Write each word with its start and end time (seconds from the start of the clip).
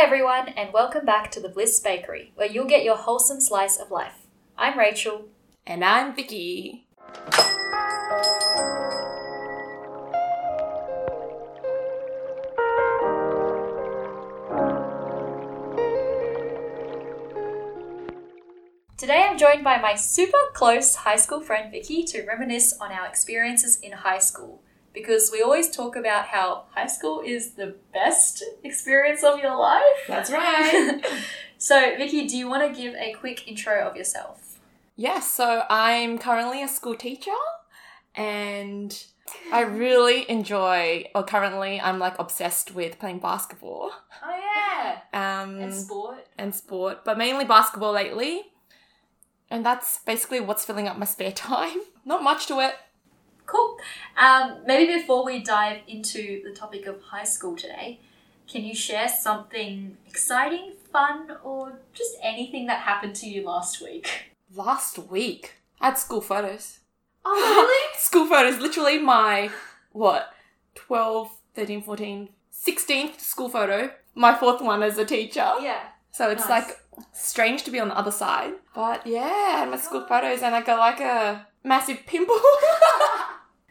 everyone, 0.00 0.48
and 0.56 0.72
welcome 0.72 1.04
back 1.04 1.30
to 1.30 1.40
the 1.40 1.48
Bliss 1.50 1.78
Bakery, 1.78 2.32
where 2.34 2.48
you'll 2.48 2.64
get 2.64 2.84
your 2.84 2.96
wholesome 2.96 3.38
slice 3.38 3.76
of 3.76 3.90
life. 3.90 4.14
I'm 4.56 4.78
Rachel. 4.78 5.26
And 5.66 5.84
I'm 5.84 6.16
Vicky. 6.16 6.86
Today 18.96 19.26
I'm 19.28 19.36
joined 19.36 19.62
by 19.62 19.78
my 19.82 19.96
super 19.96 20.38
close 20.54 20.94
high 20.94 21.16
school 21.16 21.42
friend 21.42 21.70
Vicky 21.70 22.04
to 22.04 22.24
reminisce 22.24 22.72
on 22.80 22.90
our 22.90 23.06
experiences 23.06 23.78
in 23.78 23.92
high 23.92 24.18
school. 24.18 24.62
Because 24.92 25.30
we 25.32 25.40
always 25.42 25.70
talk 25.70 25.94
about 25.96 26.26
how 26.26 26.64
high 26.74 26.86
school 26.88 27.22
is 27.24 27.52
the 27.52 27.76
best 27.92 28.42
experience 28.64 29.22
of 29.22 29.38
your 29.38 29.56
life. 29.56 29.82
That's 30.08 30.30
right. 30.30 31.00
so, 31.58 31.94
Vicky, 31.96 32.26
do 32.26 32.36
you 32.36 32.48
want 32.48 32.74
to 32.74 32.80
give 32.82 32.94
a 32.96 33.12
quick 33.14 33.46
intro 33.46 33.86
of 33.88 33.96
yourself? 33.96 34.46
yes, 34.96 35.30
so 35.30 35.62
I'm 35.70 36.18
currently 36.18 36.62
a 36.62 36.68
school 36.68 36.94
teacher 36.94 37.30
and 38.14 39.02
I 39.52 39.60
really 39.62 40.28
enjoy, 40.28 41.06
or 41.14 41.22
currently 41.22 41.80
I'm 41.80 41.98
like 41.98 42.18
obsessed 42.18 42.74
with 42.74 42.98
playing 42.98 43.20
basketball 43.20 43.92
Oh, 44.22 44.40
yeah. 44.56 44.98
um, 45.42 45.58
And 45.58 45.72
sport. 45.74 46.26
and 46.36 46.54
sport, 46.54 47.04
but 47.04 47.16
mainly 47.16 47.44
basketball 47.46 47.92
lately. 47.92 48.42
And 49.50 49.64
that's 49.64 50.00
basically 50.00 50.40
what's 50.40 50.64
filling 50.64 50.86
up 50.88 50.98
my 50.98 51.06
spare 51.06 51.32
time. 51.50 51.78
Not 52.04 52.22
much 52.22 52.46
to 52.48 52.60
it. 52.60 52.74
Cool. 53.50 53.78
Um, 54.16 54.58
maybe 54.64 54.92
before 55.00 55.24
we 55.24 55.42
dive 55.42 55.78
into 55.88 56.40
the 56.44 56.52
topic 56.54 56.86
of 56.86 57.00
high 57.02 57.24
school 57.24 57.56
today, 57.56 57.98
can 58.46 58.62
you 58.64 58.74
share 58.74 59.08
something 59.08 59.96
exciting, 60.06 60.74
fun, 60.92 61.36
or 61.42 61.72
just 61.92 62.12
anything 62.22 62.66
that 62.66 62.80
happened 62.82 63.16
to 63.16 63.26
you 63.28 63.44
last 63.44 63.80
week? 63.82 64.08
Last 64.54 64.98
week, 64.98 65.54
I 65.80 65.86
had 65.86 65.98
school 65.98 66.20
photos. 66.20 66.78
Oh, 67.24 67.34
really? 67.34 67.88
school 67.98 68.26
photos, 68.26 68.60
literally 68.60 68.98
my, 68.98 69.50
what, 69.92 70.32
12, 70.76 71.30
13, 71.54 71.82
14, 71.82 72.28
16th 72.54 73.20
school 73.20 73.48
photo. 73.48 73.90
My 74.14 74.34
fourth 74.34 74.60
one 74.60 74.82
as 74.84 74.96
a 74.98 75.04
teacher. 75.04 75.48
yeah. 75.60 75.80
So 76.12 76.28
it's 76.30 76.48
Nice. 76.48 76.68
like 76.68 76.78
strange 77.12 77.62
to 77.64 77.70
be 77.70 77.78
on 77.80 77.88
the 77.88 77.96
other 77.98 78.10
side. 78.10 78.54
But 78.74 79.06
yeah, 79.06 79.20
I 79.22 79.58
had 79.60 79.70
my 79.70 79.76
school 79.76 80.04
photos 80.06 80.42
and 80.42 80.54
I 80.54 80.62
got 80.62 80.78
like 80.78 81.00
a 81.00 81.46
massive 81.64 81.98
pimple. 82.06 82.36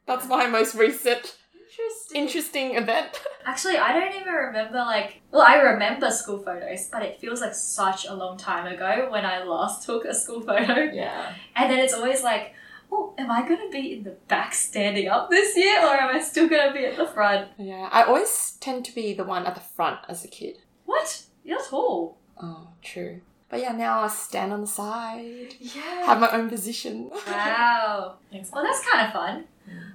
That's 0.09 0.27
my 0.27 0.47
most 0.47 0.73
recent 0.73 1.35
Interesting. 1.69 2.21
interesting 2.21 2.75
event. 2.77 3.21
Actually, 3.45 3.77
I 3.77 3.93
don't 3.93 4.19
even 4.19 4.33
remember 4.33 4.79
like. 4.79 5.21
Well, 5.31 5.43
I 5.43 5.57
remember 5.57 6.09
school 6.09 6.39
photos, 6.39 6.87
but 6.91 7.03
it 7.03 7.19
feels 7.19 7.41
like 7.41 7.53
such 7.53 8.07
a 8.07 8.13
long 8.15 8.35
time 8.35 8.65
ago 8.65 9.07
when 9.11 9.23
I 9.23 9.43
last 9.43 9.85
took 9.85 10.05
a 10.05 10.15
school 10.15 10.41
photo. 10.41 10.81
Yeah. 10.91 11.31
And 11.55 11.71
then 11.71 11.77
it's 11.77 11.93
always 11.93 12.23
like, 12.23 12.55
oh, 12.91 13.13
am 13.19 13.29
I 13.29 13.47
going 13.47 13.61
to 13.61 13.69
be 13.71 13.93
in 13.93 14.03
the 14.03 14.17
back 14.27 14.55
standing 14.55 15.07
up 15.07 15.29
this 15.29 15.55
year, 15.55 15.79
or 15.85 15.93
am 15.93 16.15
I 16.15 16.19
still 16.21 16.49
going 16.49 16.67
to 16.67 16.73
be 16.73 16.85
at 16.85 16.97
the 16.97 17.05
front? 17.05 17.49
Yeah. 17.59 17.87
I 17.91 18.01
always 18.03 18.57
tend 18.59 18.85
to 18.85 18.95
be 18.95 19.13
the 19.13 19.23
one 19.23 19.45
at 19.45 19.53
the 19.53 19.61
front 19.61 19.99
as 20.09 20.25
a 20.25 20.27
kid. 20.27 20.57
What? 20.85 21.23
You're 21.43 21.63
tall. 21.63 22.17
Oh, 22.41 22.69
true. 22.81 23.21
But 23.49 23.61
yeah, 23.61 23.71
now 23.71 24.01
I 24.01 24.07
stand 24.09 24.53
on 24.53 24.61
the 24.61 24.67
side, 24.67 25.55
Yeah. 25.59 26.05
have 26.05 26.19
my 26.19 26.29
own 26.31 26.49
position. 26.49 27.09
Wow. 27.27 28.15
Well, 28.53 28.63
that's 28.63 28.85
kind 28.87 29.07
of 29.07 29.11
fun. 29.13 29.45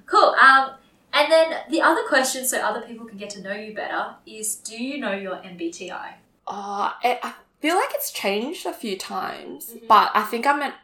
Cool. 0.07 0.35
Um, 0.41 0.71
and 1.13 1.31
then 1.31 1.55
the 1.71 1.81
other 1.81 2.03
question, 2.09 2.45
so 2.47 2.59
other 2.61 2.81
people 2.81 3.07
can 3.07 3.17
get 3.17 3.31
to 3.31 3.41
know 3.43 3.53
you 3.55 3.73
better, 3.75 4.17
is 4.27 4.57
do 4.57 4.83
you 4.83 4.99
know 4.99 5.13
your 5.13 5.37
MBTI? 5.37 6.15
Uh, 6.47 6.91
I 7.03 7.19
I 7.23 7.33
feel 7.61 7.77
like 7.77 7.91
it's 7.95 8.11
changed 8.11 8.67
a 8.67 8.73
few 8.73 8.99
times, 8.99 9.71
Mhm. 9.73 9.87
but 9.89 10.11
I 10.15 10.25
think 10.25 10.47
I'm 10.47 10.61
an 10.63 10.75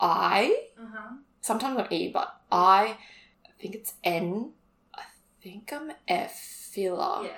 I. 0.00 0.64
Uh-huh. 0.78 1.14
Sometimes 1.40 1.78
I'm 1.78 1.86
E, 1.90 2.10
but 2.12 2.28
I, 2.52 2.98
I 3.46 3.50
think 3.60 3.74
it's 3.76 3.94
N. 4.04 4.52
I 4.94 5.02
think 5.42 5.72
I'm 5.72 5.92
F, 6.08 6.34
filler, 6.72 7.24
Yeah. 7.24 7.30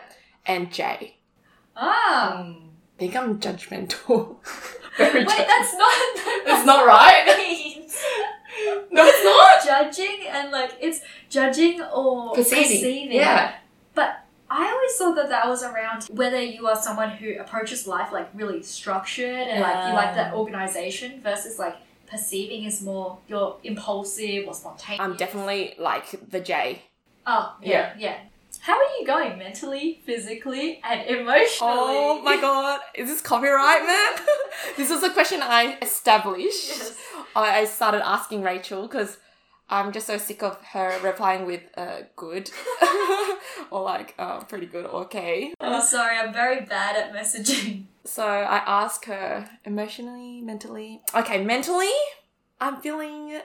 and 0.47 0.73
J. 0.73 1.17
Ah. 1.77 2.43
I 2.43 2.55
think 3.01 3.17
I'm 3.17 3.41
judgmental. 3.41 4.37
Very 4.99 5.21
Wait, 5.21 5.29
judgmental. 5.29 5.47
that's 5.47 5.75
not. 5.75 6.45
That's 6.45 6.67
not 6.67 6.87
right. 6.87 7.87
No, 8.91 9.07
it's 9.07 9.25
not. 9.25 9.65
Judging 9.65 10.27
and 10.29 10.51
like 10.51 10.73
it's 10.81 11.01
judging 11.31 11.81
or 11.81 12.35
Perceiving. 12.35 13.11
Yeah. 13.11 13.55
But 13.95 14.25
I 14.51 14.71
always 14.71 14.97
thought 14.97 15.15
that 15.15 15.31
that 15.31 15.49
was 15.49 15.63
around 15.63 16.05
whether 16.11 16.43
you 16.43 16.67
are 16.67 16.77
someone 16.77 17.11
who 17.11 17.39
approaches 17.39 17.87
life 17.87 18.13
like 18.13 18.29
really 18.35 18.63
structured 18.63 19.47
and 19.49 19.63
like 19.63 19.89
you 19.89 19.95
like 19.95 20.15
that 20.17 20.35
organization 20.35 21.23
versus 21.23 21.59
like 21.59 21.77
perceiving 22.11 22.65
is 22.65 22.83
more 22.83 23.19
you're 23.29 23.57
impulsive 23.63 24.47
or 24.47 24.53
spontaneous. 24.53 25.01
I'm 25.01 25.17
definitely 25.17 25.75
like 25.79 26.29
the 26.29 26.41
J. 26.41 26.83
Oh 27.27 27.55
yeah, 27.63 27.95
yeah. 27.99 28.19
How 28.63 28.75
are 28.75 28.99
you 28.99 29.07
going 29.07 29.39
mentally, 29.39 30.01
physically, 30.05 30.81
and 30.85 31.09
emotionally? 31.09 31.55
Oh 31.63 32.21
my 32.23 32.39
god, 32.41 32.81
is 32.95 33.09
this 33.09 33.21
copyright, 33.21 33.85
man? 33.87 34.13
this 34.77 34.91
was 34.91 35.03
a 35.03 35.11
question 35.11 35.41
I 35.43 35.79
established. 35.81 36.69
Yes. 36.69 36.97
I 37.35 37.65
started 37.65 38.07
asking 38.07 38.43
Rachel 38.43 38.87
because 38.87 39.17
I'm 39.71 39.93
just 39.93 40.07
so 40.07 40.19
sick 40.19 40.43
of 40.43 40.61
her 40.73 40.99
replying 41.03 41.47
with 41.47 41.63
uh, 41.77 42.01
good 42.17 42.51
or 43.71 43.83
like 43.83 44.15
uh, 44.19 44.41
pretty 44.41 44.67
good 44.67 44.85
or 44.85 45.03
okay. 45.05 45.55
I'm 45.61 45.81
sorry, 45.83 46.19
I'm 46.19 46.33
very 46.33 46.61
bad 46.67 46.97
at 46.97 47.13
messaging. 47.15 47.85
So 48.05 48.27
I 48.27 48.59
ask 48.67 49.05
her 49.07 49.49
emotionally, 49.65 50.41
mentally. 50.43 51.01
Okay, 51.15 51.45
mentally, 51.45 51.93
I'm 52.61 52.81
feeling 52.81 53.41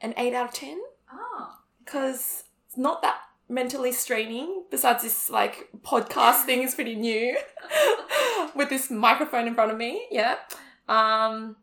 an 0.00 0.14
8 0.16 0.34
out 0.34 0.48
of 0.48 0.54
10 0.54 0.80
Oh. 1.12 1.54
because 1.84 2.44
it's 2.68 2.76
not 2.78 3.02
that 3.02 3.18
mentally 3.48 3.92
straining. 3.92 4.64
Besides, 4.70 5.02
this 5.02 5.30
like 5.30 5.68
podcast 5.82 6.44
thing 6.44 6.62
is 6.62 6.74
pretty 6.74 6.94
new 6.94 7.36
with 8.54 8.68
this 8.68 8.90
microphone 8.90 9.46
in 9.46 9.54
front 9.54 9.70
of 9.72 9.78
me. 9.78 10.06
Yeah. 10.10 10.36
Um, 10.88 11.56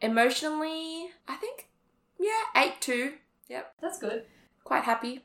emotionally, 0.00 1.08
I 1.28 1.36
think, 1.36 1.68
yeah, 2.18 2.62
8 2.62 2.80
2. 2.80 3.12
Yep. 3.48 3.74
That's 3.80 3.98
good. 3.98 4.24
Quite 4.64 4.84
happy. 4.84 5.24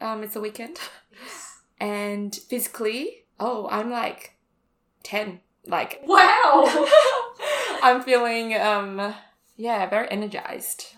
Um, 0.00 0.22
it's 0.22 0.36
a 0.36 0.40
weekend. 0.40 0.78
Yes. 1.12 1.58
And 1.80 2.34
physically, 2.34 3.24
oh, 3.40 3.68
I'm 3.70 3.90
like 3.90 4.36
10. 5.02 5.40
Like, 5.66 6.00
Wow. 6.04 6.64
I'm 7.82 8.02
feeling, 8.02 8.54
um, 8.56 9.14
yeah, 9.56 9.88
very 9.88 10.10
energized. 10.10 10.94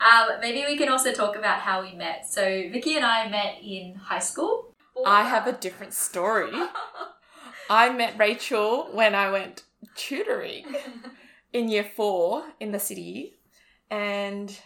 Um, 0.00 0.40
maybe 0.40 0.64
we 0.66 0.78
can 0.78 0.88
also 0.88 1.12
talk 1.12 1.36
about 1.36 1.60
how 1.60 1.82
we 1.82 1.94
met. 1.94 2.26
So 2.26 2.42
Vicky 2.42 2.96
and 2.96 3.04
I 3.04 3.28
met 3.28 3.58
in 3.62 3.94
high 3.94 4.18
school. 4.18 4.74
I 5.06 5.24
have 5.24 5.46
a 5.46 5.52
different 5.52 5.92
story. 5.92 6.52
I 7.70 7.90
met 7.90 8.18
Rachel 8.18 8.88
when 8.92 9.14
I 9.14 9.30
went 9.30 9.62
tutoring 9.94 10.64
in 11.52 11.68
year 11.68 11.84
four 11.84 12.44
in 12.58 12.72
the 12.72 12.80
city, 12.80 13.38
and 13.90 14.58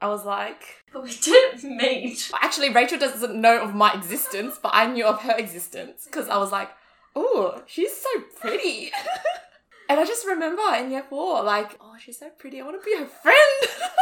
I 0.00 0.08
was 0.08 0.24
like, 0.24 0.62
but 0.92 1.02
we 1.02 1.14
didn't 1.14 1.64
meet. 1.64 2.30
actually, 2.40 2.70
Rachel 2.70 2.98
doesn't 2.98 3.34
know 3.34 3.60
of 3.60 3.74
my 3.74 3.92
existence, 3.92 4.58
but 4.62 4.70
I 4.72 4.86
knew 4.86 5.04
of 5.04 5.22
her 5.22 5.36
existence 5.36 6.04
because 6.04 6.28
I 6.28 6.38
was 6.38 6.52
like, 6.52 6.70
oh, 7.16 7.62
she's 7.66 7.96
so 7.96 8.08
pretty. 8.36 8.92
and 9.88 10.00
I 10.00 10.04
just 10.04 10.26
remember 10.26 10.62
in 10.76 10.90
year 10.90 11.04
four, 11.08 11.42
like, 11.42 11.76
oh, 11.80 11.94
she's 11.98 12.18
so 12.18 12.28
pretty. 12.30 12.60
I 12.60 12.64
want 12.64 12.80
to 12.80 12.84
be 12.84 12.96
her 12.96 13.06
friend. 13.06 13.72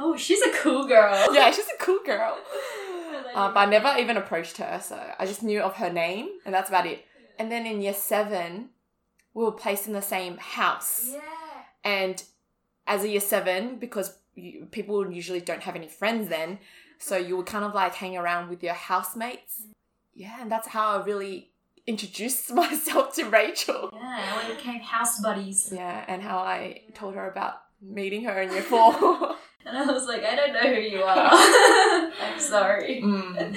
Oh, 0.00 0.16
she's 0.16 0.40
a 0.42 0.50
cool 0.52 0.86
girl. 0.86 1.34
yeah, 1.34 1.50
she's 1.50 1.66
a 1.66 1.84
cool 1.84 1.98
girl. 2.06 2.38
Uh, 3.34 3.48
but 3.52 3.56
I 3.56 3.66
never 3.66 3.96
even 3.98 4.16
approached 4.16 4.58
her, 4.58 4.80
so 4.80 4.96
I 5.18 5.26
just 5.26 5.42
knew 5.42 5.60
of 5.60 5.74
her 5.76 5.90
name, 5.90 6.28
and 6.46 6.54
that's 6.54 6.68
about 6.68 6.86
it. 6.86 7.04
And 7.36 7.50
then 7.50 7.66
in 7.66 7.80
year 7.80 7.94
seven, 7.94 8.70
we 9.34 9.42
were 9.42 9.52
placed 9.52 9.88
in 9.88 9.92
the 9.94 10.02
same 10.02 10.36
house. 10.36 11.08
Yeah. 11.12 11.20
And 11.82 12.22
as 12.86 13.02
a 13.02 13.08
year 13.08 13.20
seven, 13.20 13.78
because 13.78 14.16
you, 14.34 14.68
people 14.70 15.10
usually 15.10 15.40
don't 15.40 15.64
have 15.64 15.74
any 15.74 15.88
friends 15.88 16.28
then, 16.28 16.60
so 16.98 17.16
you 17.16 17.36
would 17.36 17.46
kind 17.46 17.64
of 17.64 17.74
like 17.74 17.94
hang 17.94 18.16
around 18.16 18.50
with 18.50 18.62
your 18.62 18.74
housemates. 18.74 19.64
Yeah, 20.14 20.40
and 20.40 20.50
that's 20.50 20.68
how 20.68 20.98
I 20.98 21.04
really 21.04 21.50
introduced 21.88 22.52
myself 22.62 23.14
to 23.16 23.24
Rachel. 23.24 23.90
Yeah, 23.92 24.48
we 24.48 24.54
became 24.54 24.80
house 24.80 25.20
buddies. 25.20 25.70
Yeah, 25.74 26.04
and 26.06 26.22
how 26.22 26.38
I 26.38 26.82
told 26.94 27.14
her 27.14 27.28
about 27.30 27.54
meeting 27.80 28.24
her 28.24 28.40
in 28.42 28.52
year 28.52 28.62
four. 28.62 29.36
And 29.66 29.76
I 29.76 29.84
was 29.92 30.06
like, 30.06 30.22
I 30.24 30.34
don't 30.34 30.54
know 30.54 30.74
who 30.74 30.80
you 30.80 31.02
are. 31.02 31.28
I'm 32.22 32.40
sorry. 32.40 33.02
Mm. 33.04 33.54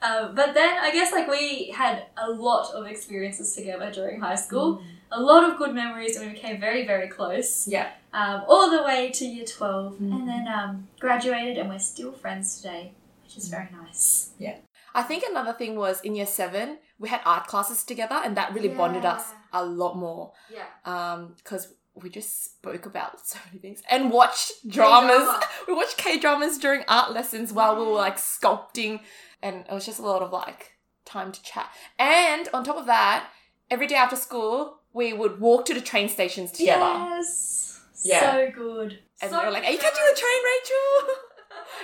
Um, 0.00 0.34
but 0.34 0.54
then 0.54 0.78
I 0.80 0.90
guess 0.90 1.12
like 1.12 1.28
we 1.28 1.70
had 1.76 2.06
a 2.16 2.30
lot 2.30 2.72
of 2.72 2.86
experiences 2.86 3.54
together 3.54 3.90
during 3.92 4.20
high 4.20 4.36
school, 4.36 4.82
a 5.12 5.20
lot 5.20 5.44
of 5.44 5.58
good 5.58 5.74
memories, 5.74 6.16
and 6.16 6.26
we 6.26 6.32
became 6.32 6.58
very, 6.60 6.86
very 6.86 7.08
close. 7.08 7.68
Yeah. 7.68 7.90
Um, 8.14 8.42
all 8.48 8.70
the 8.70 8.82
way 8.84 9.10
to 9.10 9.24
year 9.26 9.44
12, 9.44 9.98
Mhm. 9.98 10.12
and 10.14 10.28
then 10.28 10.48
um, 10.48 10.88
graduated, 10.98 11.58
and 11.58 11.68
we're 11.68 11.78
still 11.78 12.12
friends 12.12 12.56
today, 12.56 12.92
which 13.22 13.36
is 13.36 13.48
very 13.48 13.68
nice. 13.82 14.30
Yeah. 14.38 14.56
I 14.94 15.02
think 15.02 15.24
another 15.28 15.52
thing 15.52 15.76
was 15.76 16.00
in 16.00 16.14
year 16.14 16.26
seven, 16.26 16.78
we 17.00 17.08
had 17.08 17.20
art 17.24 17.46
classes 17.46 17.82
together, 17.82 18.20
and 18.22 18.36
that 18.36 18.54
really 18.54 18.68
bonded 18.68 19.04
us 19.04 19.32
a 19.52 19.64
lot 19.64 19.96
more. 19.96 20.32
Yeah. 20.52 20.66
Um, 20.84 21.34
because 21.36 21.72
we 21.94 22.10
just 22.10 22.44
spoke 22.44 22.86
about 22.86 23.20
so 23.26 23.38
many 23.46 23.58
things 23.58 23.82
and 23.90 24.12
watched 24.12 24.52
dramas. 24.68 25.18
K-drama. 25.18 25.40
we 25.68 25.74
watched 25.74 25.96
K 25.96 26.18
dramas 26.20 26.58
during 26.58 26.84
art 26.86 27.12
lessons 27.12 27.52
while 27.52 27.74
we 27.76 27.84
were 27.84 27.96
like 27.96 28.18
sculpting, 28.18 29.00
and 29.42 29.64
it 29.68 29.72
was 29.72 29.86
just 29.86 29.98
a 29.98 30.02
lot 30.02 30.22
of 30.22 30.30
like 30.30 30.74
time 31.06 31.32
to 31.32 31.42
chat. 31.42 31.70
And 31.98 32.48
on 32.52 32.62
top 32.62 32.76
of 32.76 32.86
that, 32.86 33.30
every 33.70 33.86
day 33.86 33.96
after 33.96 34.14
school, 34.14 34.80
we 34.92 35.14
would 35.14 35.40
walk 35.40 35.64
to 35.66 35.74
the 35.74 35.80
train 35.80 36.08
stations 36.08 36.52
together. 36.52 36.80
Yes. 36.80 37.80
Yeah. 38.04 38.32
So 38.32 38.50
good. 38.54 38.98
And 39.22 39.30
so 39.30 39.38
we 39.38 39.46
were 39.46 39.52
like, 39.52 39.64
Are 39.64 39.70
you 39.70 39.78
catching 39.78 40.04
the 40.12 40.20
train, 40.20 40.42
Rachel? 40.44 41.16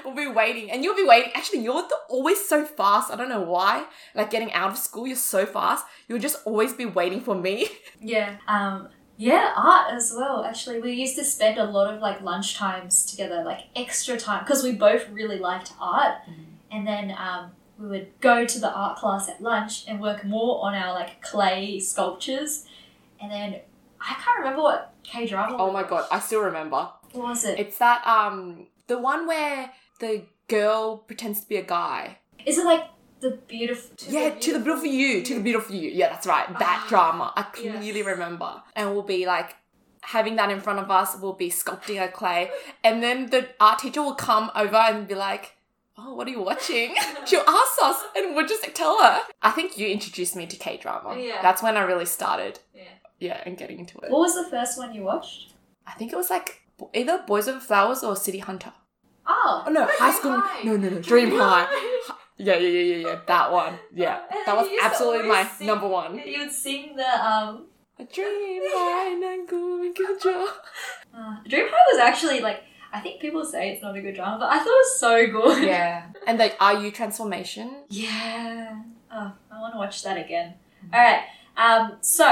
we'll 0.06 0.14
be 0.14 0.30
waiting. 0.30 0.70
And 0.70 0.84
you'll 0.84 0.96
be 0.96 1.04
waiting. 1.04 1.32
Actually, 1.34 1.60
you're 1.60 1.86
always 2.08 2.46
so 2.48 2.64
fast. 2.64 3.12
I 3.12 3.16
don't 3.16 3.28
know 3.28 3.42
why. 3.42 3.84
Like 4.14 4.30
getting 4.30 4.52
out 4.52 4.70
of 4.70 4.78
school, 4.78 5.06
you're 5.06 5.16
so 5.16 5.44
fast. 5.44 5.84
You'll 6.08 6.20
just 6.20 6.38
always 6.44 6.72
be 6.72 6.86
waiting 6.86 7.20
for 7.20 7.34
me. 7.34 7.68
Yeah. 8.00 8.36
Um 8.46 8.88
yeah, 9.16 9.54
art 9.56 9.94
as 9.94 10.12
well. 10.14 10.44
Actually, 10.44 10.80
we 10.80 10.92
used 10.92 11.16
to 11.16 11.24
spend 11.24 11.58
a 11.58 11.64
lot 11.64 11.92
of 11.92 12.00
like 12.02 12.20
lunch 12.20 12.54
times 12.56 13.06
together, 13.06 13.42
like 13.42 13.60
extra 13.74 14.18
time, 14.18 14.44
because 14.44 14.62
we 14.62 14.72
both 14.72 15.08
really 15.08 15.38
liked 15.38 15.72
art. 15.80 16.16
And 16.70 16.86
then 16.86 17.14
um, 17.18 17.52
we 17.78 17.88
would 17.88 18.08
go 18.20 18.44
to 18.44 18.58
the 18.58 18.70
art 18.70 18.98
class 18.98 19.30
at 19.30 19.40
lunch 19.40 19.84
and 19.88 20.00
work 20.00 20.24
more 20.24 20.62
on 20.66 20.74
our 20.74 20.92
like 20.92 21.22
clay 21.22 21.80
sculptures. 21.80 22.66
And 23.20 23.32
then 23.32 23.60
I 24.00 24.14
can't 24.22 24.38
remember 24.38 24.62
what 24.62 24.92
K 25.02 25.26
drama. 25.26 25.56
Oh 25.58 25.72
my 25.72 25.82
god, 25.82 26.04
I 26.12 26.20
still 26.20 26.42
remember. 26.42 26.90
What 27.12 27.28
was 27.28 27.44
it? 27.44 27.58
It's 27.58 27.78
that 27.78 28.06
um 28.06 28.66
the 28.86 28.98
one 28.98 29.26
where 29.26 29.70
the 29.98 30.22
girl 30.48 30.98
pretends 30.98 31.40
to 31.42 31.48
be 31.48 31.56
a 31.56 31.62
guy. 31.62 32.18
Is 32.44 32.58
it 32.58 32.64
like 32.64 32.84
the 33.20 33.38
beautiful? 33.48 33.96
yeah, 34.08 34.30
to 34.30 34.52
the 34.52 34.58
beautiful 34.60 34.86
you, 34.86 35.22
to 35.22 35.34
the 35.34 35.40
beautiful 35.40 35.74
you. 35.74 35.90
Yeah, 35.90 36.10
that's 36.10 36.26
right. 36.26 36.46
That 36.58 36.82
Ah, 36.84 36.86
drama. 36.88 37.32
I 37.36 37.42
clearly 37.42 37.90
yes. 37.92 38.06
remember. 38.06 38.62
And 38.74 38.92
we'll 38.92 39.02
be 39.02 39.26
like 39.26 39.56
having 40.02 40.36
that 40.36 40.50
in 40.50 40.60
front 40.60 40.78
of 40.78 40.90
us, 40.90 41.16
we'll 41.20 41.32
be 41.32 41.50
sculpting 41.50 42.00
a 42.02 42.08
clay. 42.08 42.50
And 42.84 43.02
then 43.02 43.26
the 43.30 43.48
art 43.58 43.80
teacher 43.80 44.02
will 44.02 44.14
come 44.14 44.50
over 44.54 44.76
and 44.76 45.08
be 45.08 45.14
like, 45.14 45.52
Oh, 45.98 46.14
what 46.14 46.28
are 46.28 46.30
you 46.30 46.42
watching? 46.42 46.94
She'll 47.26 47.40
ask 47.40 47.72
us 47.82 48.02
and 48.14 48.34
we'll 48.36 48.46
just 48.46 48.62
tell 48.74 49.02
her. 49.02 49.22
I 49.42 49.50
think 49.50 49.78
you 49.78 49.88
introduced 49.88 50.36
me 50.36 50.46
to 50.46 50.56
K 50.56 50.76
drama. 50.76 51.18
Yeah. 51.18 51.40
That's 51.42 51.62
when 51.62 51.76
I 51.78 51.82
really 51.84 52.04
started. 52.04 52.60
Yeah. 52.74 52.82
Yeah, 53.18 53.40
and 53.46 53.56
getting 53.56 53.78
into 53.78 53.96
it. 54.00 54.10
What 54.10 54.20
was 54.20 54.34
the 54.34 54.44
first 54.50 54.76
one 54.76 54.92
you 54.94 55.02
watched? 55.04 55.54
I 55.86 55.92
think 55.92 56.12
it 56.12 56.16
was 56.16 56.28
like 56.28 56.60
either 56.92 57.24
Boys 57.26 57.48
Over 57.48 57.60
Flowers 57.60 58.02
or 58.04 58.14
City 58.14 58.40
Hunter. 58.40 58.74
Oh, 59.28 59.64
Oh 59.66 59.70
no, 59.70 59.86
High 59.90 60.12
School. 60.12 60.38
High. 60.40 60.62
No, 60.62 60.76
no, 60.76 60.88
no, 60.88 61.00
Dream 61.00 61.30
High. 61.32 61.66
Yeah, 62.38 62.56
yeah, 62.56 62.68
yeah, 62.68 62.80
yeah, 62.96 63.08
yeah. 63.08 63.18
That 63.26 63.50
one. 63.50 63.78
Yeah, 63.94 64.20
And 64.30 64.40
that 64.46 64.56
was 64.56 64.66
you 64.66 64.72
used 64.72 64.84
to 64.84 64.90
absolutely 64.90 65.28
my 65.28 65.44
sing- 65.46 65.66
number 65.66 65.88
one. 65.88 66.20
You 66.24 66.38
would 66.40 66.52
sing 66.52 66.94
the 66.96 67.26
um. 67.26 67.66
A 67.98 68.04
dream 68.04 68.60
high, 68.66 69.14
nangu, 69.22 69.92
kujo. 69.94 70.46
Uh, 71.16 71.36
Dream 71.48 71.66
High 71.70 71.92
was 71.92 71.98
actually 71.98 72.40
like 72.40 72.62
I 72.92 73.00
think 73.00 73.22
people 73.22 73.42
say 73.42 73.70
it's 73.70 73.82
not 73.82 73.96
a 73.96 74.02
good 74.02 74.14
drama, 74.14 74.36
but 74.38 74.50
I 74.52 74.58
thought 74.58 74.66
it 74.66 74.84
was 74.86 75.00
so 75.00 75.26
good. 75.28 75.64
Yeah, 75.64 76.08
and 76.26 76.38
the 76.38 76.52
Are 76.62 76.74
You 76.74 76.90
transformation. 76.90 77.84
Yeah. 77.88 78.80
Oh, 79.10 79.32
I 79.50 79.60
want 79.60 79.72
to 79.72 79.78
watch 79.78 80.02
that 80.02 80.18
again. 80.18 80.54
All 80.92 81.00
right. 81.00 81.22
Um. 81.56 81.96
So, 82.02 82.28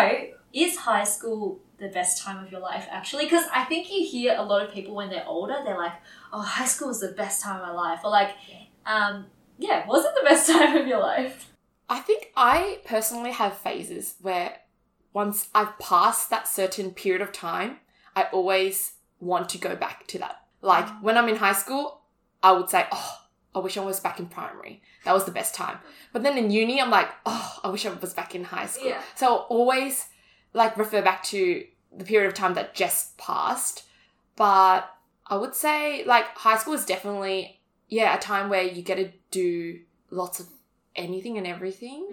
is 0.52 0.76
high 0.76 1.04
school 1.04 1.60
the 1.78 1.88
best 1.88 2.22
time 2.22 2.44
of 2.44 2.52
your 2.52 2.60
life? 2.60 2.86
Actually, 2.90 3.24
because 3.24 3.46
I 3.54 3.64
think 3.64 3.90
you 3.90 4.06
hear 4.06 4.34
a 4.36 4.42
lot 4.42 4.60
of 4.62 4.70
people 4.70 4.94
when 4.94 5.08
they're 5.08 5.26
older, 5.26 5.56
they're 5.64 5.78
like, 5.78 5.92
"Oh, 6.34 6.40
high 6.40 6.66
school 6.66 6.88
was 6.88 7.00
the 7.00 7.08
best 7.22 7.42
time 7.42 7.56
of 7.60 7.62
my 7.68 7.72
life," 7.72 8.00
or 8.04 8.10
like, 8.10 8.30
um, 8.86 9.26
"Yeah, 9.58 9.86
was 9.86 10.04
it 10.04 10.12
the 10.16 10.28
best 10.28 10.48
time 10.54 10.76
of 10.76 10.86
your 10.86 11.00
life?" 11.00 11.50
I 11.88 12.00
think 12.00 12.32
I 12.36 12.80
personally 12.84 13.30
have 13.32 13.56
phases 13.58 14.14
where 14.20 14.58
once 15.12 15.48
I've 15.54 15.78
passed 15.78 16.30
that 16.30 16.48
certain 16.48 16.90
period 16.90 17.22
of 17.22 17.30
time, 17.32 17.78
I 18.16 18.24
always 18.32 18.94
want 19.20 19.48
to 19.50 19.58
go 19.58 19.76
back 19.76 20.06
to 20.08 20.18
that. 20.18 20.36
Like 20.60 20.86
Mm. 20.86 21.02
when 21.02 21.16
I'm 21.18 21.28
in 21.28 21.36
high 21.36 21.52
school, 21.52 22.00
I 22.42 22.52
would 22.52 22.68
say, 22.70 22.86
oh, 22.90 23.18
I 23.54 23.58
wish 23.60 23.76
I 23.76 23.84
was 23.84 24.00
back 24.00 24.18
in 24.18 24.26
primary. 24.26 24.82
That 25.04 25.12
was 25.14 25.24
the 25.26 25.30
best 25.30 25.54
time. 25.54 25.78
But 26.12 26.22
then 26.22 26.36
in 26.38 26.50
uni, 26.50 26.80
I'm 26.80 26.90
like, 26.90 27.10
oh, 27.26 27.58
I 27.62 27.68
wish 27.68 27.84
I 27.86 27.90
was 27.92 28.12
back 28.14 28.34
in 28.34 28.44
high 28.44 28.66
school. 28.66 28.88
Yeah. 28.88 29.02
So 29.14 29.26
I'll 29.26 29.46
always 29.50 30.08
like 30.54 30.76
refer 30.76 31.02
back 31.02 31.22
to 31.24 31.64
the 31.96 32.04
period 32.04 32.26
of 32.28 32.34
time 32.34 32.54
that 32.54 32.74
just 32.74 33.16
passed. 33.18 33.84
But 34.36 34.90
I 35.26 35.36
would 35.36 35.54
say 35.54 36.04
like 36.04 36.26
high 36.36 36.56
school 36.58 36.74
is 36.74 36.84
definitely, 36.84 37.60
yeah, 37.88 38.14
a 38.16 38.20
time 38.20 38.48
where 38.48 38.62
you 38.62 38.82
get 38.82 38.96
to 38.96 39.10
do 39.30 39.80
lots 40.10 40.40
of 40.40 40.46
anything 40.96 41.38
and 41.38 41.46
everything. 41.46 42.06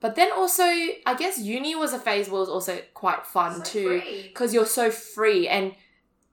But 0.00 0.16
then 0.16 0.30
also, 0.32 0.64
I 0.64 1.14
guess 1.16 1.38
uni 1.38 1.76
was 1.76 1.92
a 1.92 1.98
phase 1.98 2.28
where 2.28 2.38
it 2.38 2.40
was 2.40 2.48
also 2.48 2.80
quite 2.92 3.24
fun 3.26 3.62
too, 3.62 4.02
because 4.28 4.52
you're 4.52 4.66
so 4.66 4.90
free 4.90 5.46
and 5.46 5.74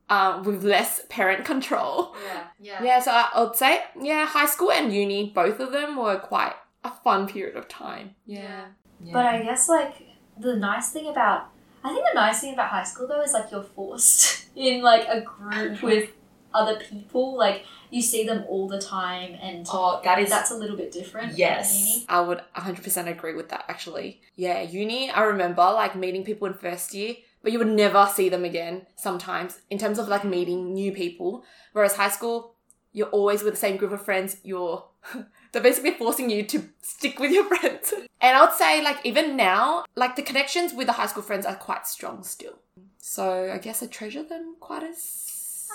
um, 0.09 0.43
with 0.43 0.63
less 0.63 1.01
parent 1.09 1.45
control. 1.45 2.15
Yeah. 2.25 2.43
Yeah. 2.59 2.83
Yeah, 2.83 2.99
so 2.99 3.11
I, 3.11 3.29
I 3.35 3.43
would 3.43 3.55
say, 3.55 3.81
yeah, 4.01 4.25
high 4.25 4.47
school 4.47 4.71
and 4.71 4.91
uni, 4.91 5.31
both 5.33 5.59
of 5.59 5.71
them 5.71 5.95
were 5.97 6.17
quite 6.17 6.53
a 6.83 6.89
fun 6.91 7.27
period 7.27 7.55
of 7.55 7.67
time. 7.67 8.15
Yeah. 8.25 8.65
But 9.13 9.25
I 9.25 9.43
guess 9.43 9.69
like 9.69 9.93
the 10.37 10.55
nice 10.55 10.91
thing 10.91 11.07
about 11.07 11.51
I 11.83 11.93
think 11.93 12.05
the 12.11 12.15
nice 12.15 12.41
thing 12.41 12.53
about 12.53 12.69
high 12.69 12.83
school 12.83 13.07
though 13.07 13.21
is 13.21 13.33
like 13.33 13.51
you're 13.51 13.63
forced 13.63 14.47
in 14.55 14.81
like 14.81 15.07
a 15.07 15.21
group 15.21 15.81
with 15.81 16.09
other 16.53 16.79
people. 16.79 17.37
Like 17.37 17.65
you 17.89 18.01
see 18.01 18.25
them 18.25 18.43
all 18.47 18.67
the 18.67 18.81
time 18.81 19.37
and 19.41 19.65
Oh, 19.71 20.01
that 20.03 20.19
is 20.19 20.29
that's 20.29 20.51
a 20.51 20.55
little 20.55 20.77
bit 20.77 20.91
different. 20.91 21.37
Yes. 21.37 22.05
I 22.09 22.21
would 22.21 22.41
100% 22.55 23.07
agree 23.07 23.33
with 23.33 23.49
that 23.49 23.65
actually. 23.67 24.21
Yeah, 24.35 24.61
uni, 24.61 25.09
I 25.09 25.23
remember 25.23 25.61
like 25.63 25.95
meeting 25.95 26.23
people 26.23 26.47
in 26.47 26.53
first 26.53 26.93
year, 26.93 27.15
but 27.41 27.51
you 27.51 27.59
would 27.59 27.67
never 27.67 28.07
see 28.13 28.29
them 28.29 28.43
again 28.45 28.85
sometimes 28.95 29.59
in 29.69 29.77
terms 29.77 29.99
of 29.99 30.07
like 30.07 30.23
meeting 30.23 30.73
new 30.73 30.91
people. 30.91 31.43
Whereas 31.73 31.95
high 31.95 32.09
school, 32.09 32.55
you're 32.91 33.07
always 33.07 33.43
with 33.43 33.53
the 33.53 33.59
same 33.59 33.77
group 33.77 33.91
of 33.91 34.03
friends. 34.03 34.37
You're 34.43 34.85
they're 35.51 35.61
basically 35.61 35.91
forcing 35.91 36.29
you 36.29 36.43
to 36.43 36.69
stick 36.81 37.19
with 37.19 37.31
your 37.31 37.45
friends. 37.55 37.93
And 38.21 38.37
I 38.37 38.41
would 38.41 38.53
say 38.53 38.81
like 38.83 38.97
even 39.03 39.35
now, 39.35 39.85
like 39.95 40.15
the 40.15 40.21
connections 40.21 40.73
with 40.73 40.87
the 40.87 40.93
high 40.93 41.07
school 41.07 41.23
friends 41.23 41.45
are 41.45 41.55
quite 41.55 41.87
strong 41.87 42.23
still. 42.23 42.59
So 42.97 43.51
I 43.51 43.57
guess 43.57 43.81
I 43.81 43.87
treasure 43.87 44.23
them 44.23 44.55
quite 44.59 44.83
as 44.83 45.69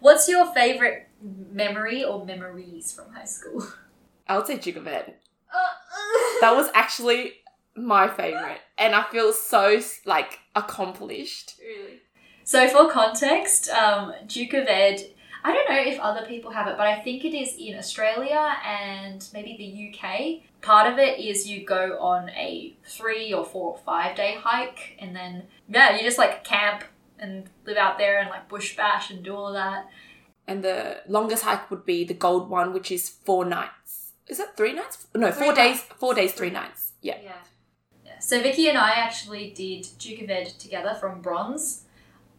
What's 0.00 0.28
your 0.28 0.52
favorite 0.52 1.08
memory 1.20 2.04
or 2.04 2.24
memories 2.24 2.92
from 2.92 3.12
high 3.12 3.24
school? 3.24 3.66
I 4.28 4.36
would 4.36 4.46
say 4.46 4.58
Duke 4.58 4.76
of 4.76 4.86
Ed. 4.86 5.14
That 6.40 6.54
was 6.54 6.68
actually 6.74 7.32
my 7.74 8.06
favorite, 8.08 8.60
and 8.76 8.94
I 8.94 9.04
feel 9.10 9.32
so 9.32 9.80
like 10.04 10.38
accomplished. 10.54 11.54
Really? 11.60 12.00
So, 12.44 12.68
for 12.68 12.90
context, 12.90 13.68
um, 13.70 14.12
Duke 14.26 14.54
of 14.54 14.66
Ed, 14.68 15.00
I 15.44 15.52
don't 15.52 15.68
know 15.68 15.80
if 15.80 16.00
other 16.00 16.26
people 16.26 16.50
have 16.50 16.66
it, 16.66 16.76
but 16.76 16.86
I 16.86 17.00
think 17.00 17.24
it 17.24 17.34
is 17.34 17.54
in 17.58 17.76
Australia 17.76 18.56
and 18.64 19.26
maybe 19.32 19.56
the 19.56 19.98
UK. 19.98 20.42
Part 20.62 20.92
of 20.92 20.98
it 20.98 21.20
is 21.20 21.48
you 21.48 21.64
go 21.64 21.98
on 22.00 22.30
a 22.30 22.76
three 22.84 23.32
or 23.32 23.44
four 23.44 23.72
or 23.72 23.78
five 23.78 24.16
day 24.16 24.36
hike, 24.40 24.96
and 24.98 25.14
then, 25.14 25.44
yeah, 25.68 25.96
you 25.96 26.02
just 26.02 26.18
like 26.18 26.44
camp 26.44 26.84
and 27.18 27.48
live 27.66 27.76
out 27.76 27.98
there 27.98 28.20
and 28.20 28.30
like 28.30 28.48
bush 28.48 28.76
bash 28.76 29.10
and 29.10 29.22
do 29.22 29.34
all 29.34 29.52
that. 29.52 29.88
And 30.46 30.64
the 30.64 31.02
longest 31.06 31.44
hike 31.44 31.70
would 31.70 31.84
be 31.84 32.04
the 32.04 32.14
gold 32.14 32.48
one, 32.48 32.72
which 32.72 32.90
is 32.90 33.08
four 33.08 33.44
nights. 33.44 34.12
Is 34.26 34.40
it 34.40 34.56
three 34.56 34.72
nights? 34.72 35.06
No, 35.14 35.30
Three 35.30 35.46
four 35.46 35.54
days. 35.54 35.80
Four 35.80 36.14
days, 36.14 36.32
three 36.32 36.50
nights. 36.50 36.92
Yeah. 37.00 37.16
Yeah. 37.22 37.32
yeah. 38.04 38.18
So, 38.18 38.42
Vicky 38.42 38.68
and 38.68 38.76
I 38.76 38.90
actually 38.92 39.50
did 39.50 39.86
Duke 39.98 40.22
of 40.22 40.30
Ed 40.30 40.46
together 40.46 40.94
from 40.94 41.20
bronze. 41.20 41.84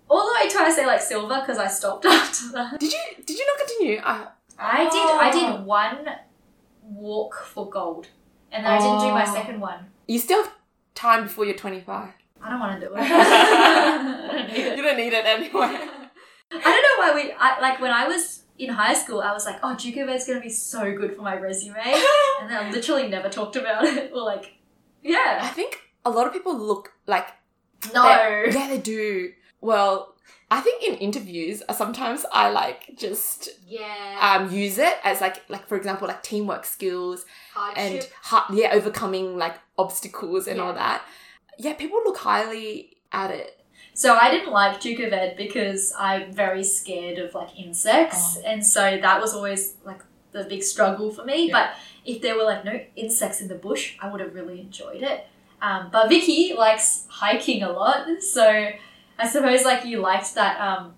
All 0.09 0.25
the 0.27 0.33
way 0.39 0.49
to 0.49 0.57
I 0.59 0.71
say 0.71 0.85
like 0.85 1.01
silver 1.01 1.39
because 1.41 1.57
I 1.57 1.67
stopped 1.67 2.05
after 2.19 2.51
that. 2.53 2.79
Did 2.79 2.91
you 2.91 2.99
Did 3.25 3.37
you 3.39 3.45
not 3.47 3.57
continue? 3.67 4.01
I 4.03 4.27
I 4.57 4.83
did. 4.83 5.07
I 5.25 5.29
Oh. 5.33 5.57
did 5.57 5.65
one 5.65 6.09
walk 6.83 7.43
for 7.45 7.69
gold, 7.69 8.07
and 8.51 8.65
then 8.65 8.71
I 8.71 8.77
didn't 8.79 8.99
do 9.01 9.07
my 9.13 9.25
Oh. 9.27 9.33
second 9.33 9.59
one. 9.59 9.79
you 10.07 10.19
still 10.19 10.43
have 10.43 10.51
time 10.95 11.23
before 11.23 11.45
you're 11.45 11.55
25. 11.55 12.09
I 12.41 12.49
don't 12.49 12.59
want 12.59 12.79
to 12.79 12.87
do 12.87 12.93
it. 12.93 12.99
I 13.01 14.31
don't 14.31 14.47
need 14.47 14.57
you 14.57 14.71
it. 14.71 14.75
don't 14.81 14.97
need 14.97 15.13
it 15.13 15.25
anyway. 15.25 15.51
I 16.51 16.51
don't 16.51 16.63
know 16.63 16.97
why 17.03 17.11
we. 17.15 17.31
I, 17.37 17.59
like 17.61 17.79
when 17.79 17.91
I 17.91 18.07
was 18.07 18.43
in 18.57 18.69
high 18.69 18.93
school, 18.93 19.21
I 19.21 19.31
was 19.33 19.45
like, 19.45 19.59
"Oh, 19.61 19.75
Duke 19.75 19.97
Ed's 19.97 20.25
gonna 20.27 20.41
be 20.41 20.49
so 20.49 20.81
good 20.97 21.15
for 21.15 21.21
my 21.21 21.35
resume," 21.37 21.77
and 22.41 22.49
then 22.49 22.65
I 22.65 22.71
literally 22.71 23.07
never 23.07 23.29
talked 23.29 23.55
about 23.55 23.83
it. 23.83 24.11
Or 24.13 24.21
like, 24.23 24.53
yeah. 25.03 25.39
I 25.41 25.47
think 25.49 25.79
a 26.05 26.09
lot 26.09 26.25
of 26.27 26.33
people 26.33 26.57
look 26.57 26.93
like 27.05 27.27
no, 27.93 28.03
yeah, 28.03 28.67
they 28.67 28.79
do. 28.79 29.31
Well, 29.61 30.15
I 30.51 30.61
think 30.61 30.83
in 30.83 30.95
interviews, 30.95 31.61
uh, 31.69 31.73
sometimes 31.73 32.25
I 32.31 32.49
like 32.49 32.91
just 32.97 33.49
yeah, 33.67 34.17
um 34.21 34.51
use 34.51 34.77
it 34.77 34.95
as 35.03 35.21
like 35.21 35.43
like 35.49 35.67
for 35.67 35.75
example 35.77 36.07
like 36.07 36.23
teamwork 36.23 36.65
skills 36.65 37.25
and 37.75 38.07
ha- 38.23 38.47
yeah 38.51 38.69
overcoming 38.73 39.37
like 39.37 39.55
obstacles 39.77 40.47
and 40.47 40.59
all 40.59 40.73
that. 40.73 41.03
Yeah, 41.57 41.73
people 41.73 41.99
look 42.05 42.17
highly 42.17 42.97
at 43.11 43.31
it. 43.31 43.55
So 43.93 44.15
I 44.15 44.31
didn't 44.31 44.51
like 44.51 44.79
Duke 44.79 44.99
of 45.01 45.11
Ed 45.13 45.35
because 45.35 45.93
I'm 45.99 46.31
very 46.33 46.63
scared 46.63 47.17
of 47.19 47.33
like 47.35 47.49
insects, 47.59 48.37
Oh. 48.37 48.43
and 48.45 48.65
so 48.65 48.97
that 49.01 49.19
was 49.21 49.33
always 49.33 49.75
like 49.83 50.01
the 50.31 50.43
big 50.45 50.63
struggle 50.63 51.11
for 51.11 51.25
me. 51.25 51.47
Yeah. 51.47 51.53
But 51.57 51.75
if 52.05 52.21
there 52.21 52.35
were 52.37 52.43
like 52.43 52.63
no 52.63 52.79
insects 52.95 53.41
in 53.41 53.49
the 53.49 53.55
bush, 53.55 53.97
I 53.99 54.09
would 54.09 54.21
have 54.21 54.33
really 54.33 54.61
enjoyed 54.61 55.01
it. 55.03 55.27
Um, 55.61 55.89
but 55.91 56.07
Vicky 56.07 56.53
likes 56.57 57.05
hiking 57.09 57.61
a 57.63 57.71
lot, 57.71 58.07
so 58.21 58.69
I 59.19 59.27
suppose 59.27 59.63
like 59.65 59.85
you 59.85 59.99
liked 59.99 60.33
that. 60.35 60.59
Um, 60.59 60.93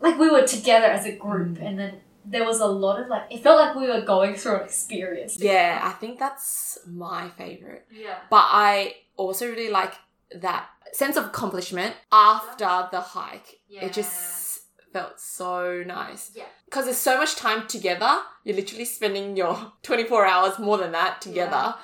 like 0.00 0.18
we 0.18 0.28
were 0.30 0.46
together 0.46 0.86
as 0.86 1.06
a 1.06 1.12
group, 1.16 1.58
Mm. 1.58 1.66
and 1.66 1.78
then 1.78 2.00
there 2.24 2.44
was 2.44 2.60
a 2.60 2.66
lot 2.66 3.00
of 3.00 3.08
like 3.08 3.24
it 3.30 3.42
felt 3.42 3.58
like 3.58 3.74
we 3.74 3.88
were 3.88 4.02
going 4.02 4.34
through 4.34 4.56
an 4.56 4.64
experience. 4.64 5.38
Yeah, 5.40 5.80
I 5.82 5.90
think 5.92 6.18
that's 6.18 6.78
my 6.86 7.28
favorite. 7.30 7.86
Yeah. 7.92 8.16
But 8.30 8.44
I 8.48 8.94
also 9.16 9.46
really 9.48 9.70
like 9.70 9.94
that 10.34 10.66
sense 10.92 11.16
of 11.16 11.24
accomplishment 11.26 11.94
after 12.12 12.88
the 12.92 13.00
hike. 13.00 13.60
Yeah. 13.68 13.84
It 13.86 13.92
just 13.92 14.62
felt 14.92 15.18
so 15.20 15.82
nice. 15.86 16.30
Yeah. 16.34 16.44
Because 16.66 16.84
there's 16.84 16.98
so 16.98 17.16
much 17.18 17.36
time 17.36 17.66
together. 17.66 18.18
You're 18.44 18.56
literally 18.56 18.84
spending 18.84 19.36
your 19.36 19.72
24 19.82 20.26
hours 20.26 20.58
more 20.58 20.78
than 20.78 20.92
that 20.92 21.20
together. 21.20 21.74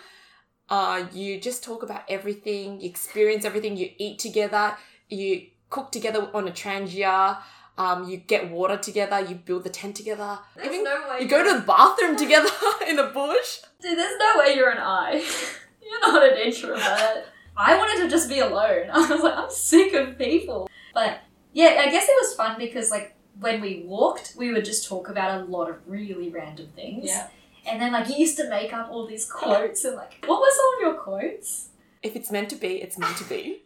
Uh, 0.71 1.07
you 1.13 1.41
just 1.41 1.65
talk 1.65 1.83
about 1.83 2.03
everything, 2.11 2.81
you 2.81 2.89
experience 2.91 3.45
everything, 3.47 3.77
you 3.77 3.89
eat 3.97 4.19
together, 4.19 4.77
you 5.09 5.47
cook 5.71 5.93
together 5.93 6.29
on 6.35 6.49
a 6.49 6.51
trangia, 6.51 7.39
um, 7.79 8.09
you 8.09 8.17
get 8.17 8.51
water 8.51 8.77
together, 8.77 9.21
you 9.21 9.37
build 9.37 9.65
the 9.65 9.71
tent 9.71 9.95
together. 9.95 10.39
There's 10.57 10.69
Even 10.69 10.85
no 10.85 11.07
way 11.09 11.23
you 11.23 11.29
go 11.29 11.45
to 11.45 11.61
the 11.61 11.65
bathroom 11.65 12.17
together 12.25 12.51
in 12.89 12.97
the 12.97 13.05
bush. 13.05 13.61
Dude, 13.81 13.97
there's 13.97 14.19
no 14.19 14.35
way 14.39 14.55
you're 14.57 14.71
an 14.71 14.79
I. 14.79 15.25
you're 15.83 16.01
not 16.01 16.23
an 16.23 16.39
introvert. 16.39 17.27
I 17.57 17.77
wanted 17.77 18.03
to 18.03 18.11
just 18.11 18.29
be 18.29 18.41
alone. 18.41 18.89
I 18.93 18.99
was 19.09 19.23
like, 19.23 19.37
I'm 19.37 19.51
sick 19.51 19.93
of 19.95 20.19
people. 20.19 20.69
But 20.93 21.21
yeah, 21.53 21.83
I 21.85 21.91
guess 21.91 22.09
it 22.09 22.17
was 22.21 22.35
fun 22.35 22.57
because 22.59 22.91
like 22.91 23.15
when 23.41 23.61
we 23.61 23.85
walked, 23.87 24.35
we 24.37 24.53
would 24.53 24.65
just 24.65 24.89
talk 24.89 25.09
about 25.09 25.41
a 25.41 25.45
lot 25.45 25.71
of 25.71 25.77
really 25.87 26.31
random 26.31 26.69
things. 26.75 27.07
Yeah. 27.07 27.29
And 27.67 27.81
then 27.81 27.93
like 27.93 28.09
you 28.09 28.17
used 28.17 28.37
to 28.39 28.49
make 28.49 28.73
up 28.73 28.91
all 28.91 29.07
these 29.07 29.25
quotes 29.25 29.85
and 29.85 29.97
like 29.97 30.25
what 30.27 30.41
were 30.41 30.51
some 30.51 30.75
of 30.77 30.81
your 30.81 30.95
quotes? 31.01 31.69
If 32.03 32.17
it's 32.17 32.31
meant 32.31 32.49
to 32.51 32.57
be, 32.57 32.81
it's 32.81 32.99
meant 32.99 33.17
to 33.19 33.25
be. 33.25 33.63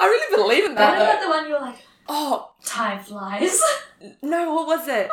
I 0.00 0.06
really 0.06 0.36
believe 0.42 0.64
in 0.64 0.74
that. 0.74 0.98
What 0.98 1.08
about 1.08 1.22
the 1.22 1.28
one 1.28 1.46
you 1.46 1.54
were 1.54 1.60
like, 1.60 1.86
Oh 2.08 2.52
time 2.64 3.02
flies? 3.02 3.60
no, 4.22 4.54
what 4.54 4.66
was 4.66 4.88
it? 4.88 5.10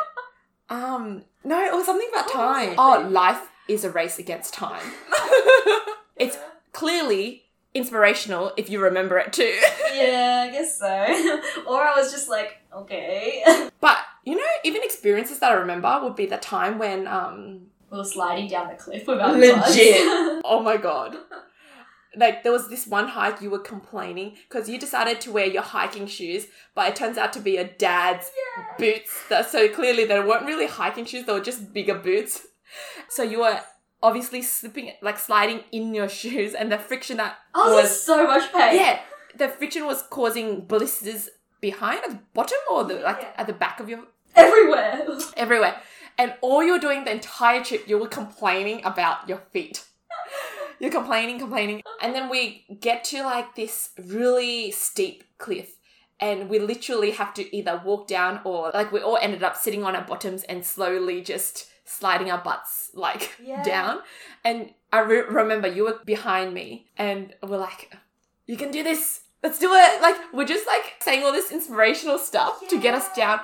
Um, 0.70 1.24
no, 1.44 1.64
it 1.64 1.72
was 1.72 1.86
something 1.86 2.08
about 2.12 2.30
time. 2.30 2.74
Oh, 2.78 3.06
life 3.10 3.50
is 3.68 3.84
a 3.84 3.90
race 3.90 4.18
against 4.18 4.54
time. 4.54 4.82
it's 6.16 6.38
clearly 6.72 7.44
inspirational 7.74 8.52
if 8.56 8.70
you 8.70 8.80
remember 8.80 9.18
it 9.18 9.32
too. 9.32 9.42
yeah, 9.94 10.46
I 10.48 10.52
guess 10.52 10.78
so. 10.78 10.86
or 11.66 11.82
I 11.82 11.94
was 11.96 12.12
just 12.12 12.28
like, 12.28 12.58
okay. 12.74 13.68
But 13.80 13.98
you 14.24 14.36
know, 14.36 14.46
even 14.64 14.82
experiences 14.82 15.40
that 15.40 15.52
I 15.52 15.54
remember 15.54 16.00
would 16.02 16.16
be 16.16 16.26
the 16.26 16.38
time 16.38 16.78
when 16.78 17.06
um 17.06 17.66
we 17.90 17.98
were 17.98 18.04
sliding 18.04 18.48
down 18.48 18.68
the 18.68 18.74
cliff 18.74 19.06
without 19.06 19.36
Legit. 19.36 20.42
oh 20.44 20.60
my 20.62 20.76
god. 20.76 21.16
Like 22.16 22.42
there 22.42 22.52
was 22.52 22.68
this 22.68 22.86
one 22.86 23.08
hike 23.08 23.40
you 23.40 23.50
were 23.50 23.58
complaining 23.58 24.36
because 24.48 24.68
you 24.68 24.78
decided 24.78 25.20
to 25.22 25.32
wear 25.32 25.46
your 25.46 25.62
hiking 25.62 26.06
shoes, 26.06 26.46
but 26.74 26.88
it 26.88 26.96
turns 26.96 27.18
out 27.18 27.32
to 27.34 27.40
be 27.40 27.56
a 27.56 27.64
dad's 27.64 28.30
boots. 28.78 29.10
That 29.28 29.50
so 29.50 29.68
clearly 29.68 30.04
they 30.04 30.20
weren't 30.20 30.46
really 30.46 30.66
hiking 30.66 31.04
shoes; 31.04 31.24
they 31.26 31.32
were 31.32 31.40
just 31.40 31.72
bigger 31.72 31.94
boots. 31.94 32.46
So 33.08 33.22
you 33.22 33.40
were 33.40 33.60
obviously 34.02 34.42
slipping, 34.42 34.92
like 35.00 35.18
sliding 35.18 35.60
in 35.72 35.94
your 35.94 36.08
shoes, 36.08 36.54
and 36.54 36.70
the 36.70 36.78
friction 36.78 37.16
that 37.18 37.36
oh, 37.54 37.74
was 37.80 38.04
so 38.04 38.26
much 38.26 38.52
pain. 38.52 38.76
yeah, 38.76 39.00
the 39.36 39.48
friction 39.48 39.86
was 39.86 40.02
causing 40.02 40.62
blisters 40.62 41.28
behind 41.60 42.00
at 42.04 42.10
the 42.10 42.18
bottom 42.34 42.58
or 42.70 42.84
the 42.84 42.94
like 42.96 43.18
Yeah. 43.22 43.32
at 43.36 43.46
the 43.46 43.52
back 43.54 43.80
of 43.80 43.88
your 43.88 44.00
Everywhere. 44.36 45.06
everywhere. 45.36 45.80
And 46.18 46.34
all 46.42 46.62
you're 46.62 46.78
doing 46.78 47.04
the 47.04 47.10
entire 47.12 47.62
trip, 47.64 47.88
you 47.88 47.98
were 47.98 48.08
complaining 48.08 48.84
about 48.84 49.28
your 49.28 49.38
feet. 49.52 49.84
You're 50.80 50.90
complaining, 50.90 51.38
complaining. 51.38 51.82
And 52.02 52.14
then 52.14 52.28
we 52.28 52.64
get 52.80 53.04
to 53.04 53.22
like 53.22 53.54
this 53.54 53.90
really 54.08 54.70
steep 54.70 55.24
cliff. 55.38 55.76
And 56.20 56.48
we 56.48 56.58
literally 56.58 57.10
have 57.12 57.34
to 57.34 57.56
either 57.56 57.82
walk 57.84 58.06
down 58.06 58.40
or 58.44 58.70
like 58.72 58.92
we 58.92 59.00
all 59.00 59.18
ended 59.20 59.42
up 59.42 59.56
sitting 59.56 59.84
on 59.84 59.96
our 59.96 60.04
bottoms 60.04 60.44
and 60.44 60.64
slowly 60.64 61.20
just 61.22 61.66
sliding 61.84 62.30
our 62.30 62.42
butts 62.42 62.90
like 62.94 63.32
Yeah. 63.42 63.62
down. 63.62 63.98
And 64.44 64.72
I 64.92 65.00
re- 65.00 65.22
remember 65.22 65.68
you 65.68 65.84
were 65.84 65.98
behind 66.04 66.54
me 66.54 66.86
and 66.96 67.34
we're 67.42 67.58
like, 67.58 67.92
you 68.46 68.56
can 68.56 68.70
do 68.70 68.82
this. 68.82 69.22
Let's 69.42 69.58
do 69.58 69.70
it. 69.74 70.00
Like, 70.00 70.16
we're 70.32 70.46
just 70.46 70.66
like 70.66 70.94
saying 71.00 71.22
all 71.24 71.32
this 71.32 71.52
inspirational 71.52 72.18
stuff 72.18 72.66
to 72.68 72.80
get 72.80 72.94
us 72.94 73.14
down. 73.14 73.40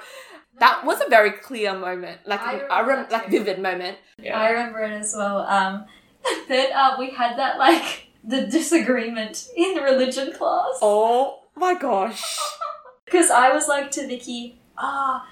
That 0.59 0.85
was 0.87 1.01
a 1.01 1.09
very 1.11 1.33
clear 1.33 1.75
moment, 1.77 2.21
like 2.27 2.41
I 2.41 2.61
I, 2.61 2.81
remember 2.81 3.03
rem- 3.03 3.11
like 3.11 3.31
vivid 3.31 3.61
moment. 3.61 3.99
Yeah. 4.19 4.39
I 4.39 4.51
remember 4.51 4.81
it 4.81 4.93
as 4.93 5.15
well. 5.17 5.39
Um, 5.41 5.87
then 6.49 6.73
uh, 6.73 6.97
we 6.99 7.11
had 7.11 7.37
that 7.39 7.59
like 7.59 8.09
the 8.25 8.47
disagreement 8.47 9.49
in 9.57 9.77
religion 9.77 10.33
class 10.33 10.79
Oh 10.83 11.41
my 11.57 11.75
gosh! 11.75 12.23
because 13.05 13.31
I 13.31 13.53
was 13.53 13.69
like 13.69 13.91
to 13.93 14.07
Vicky, 14.07 14.61
ah, 14.79 15.27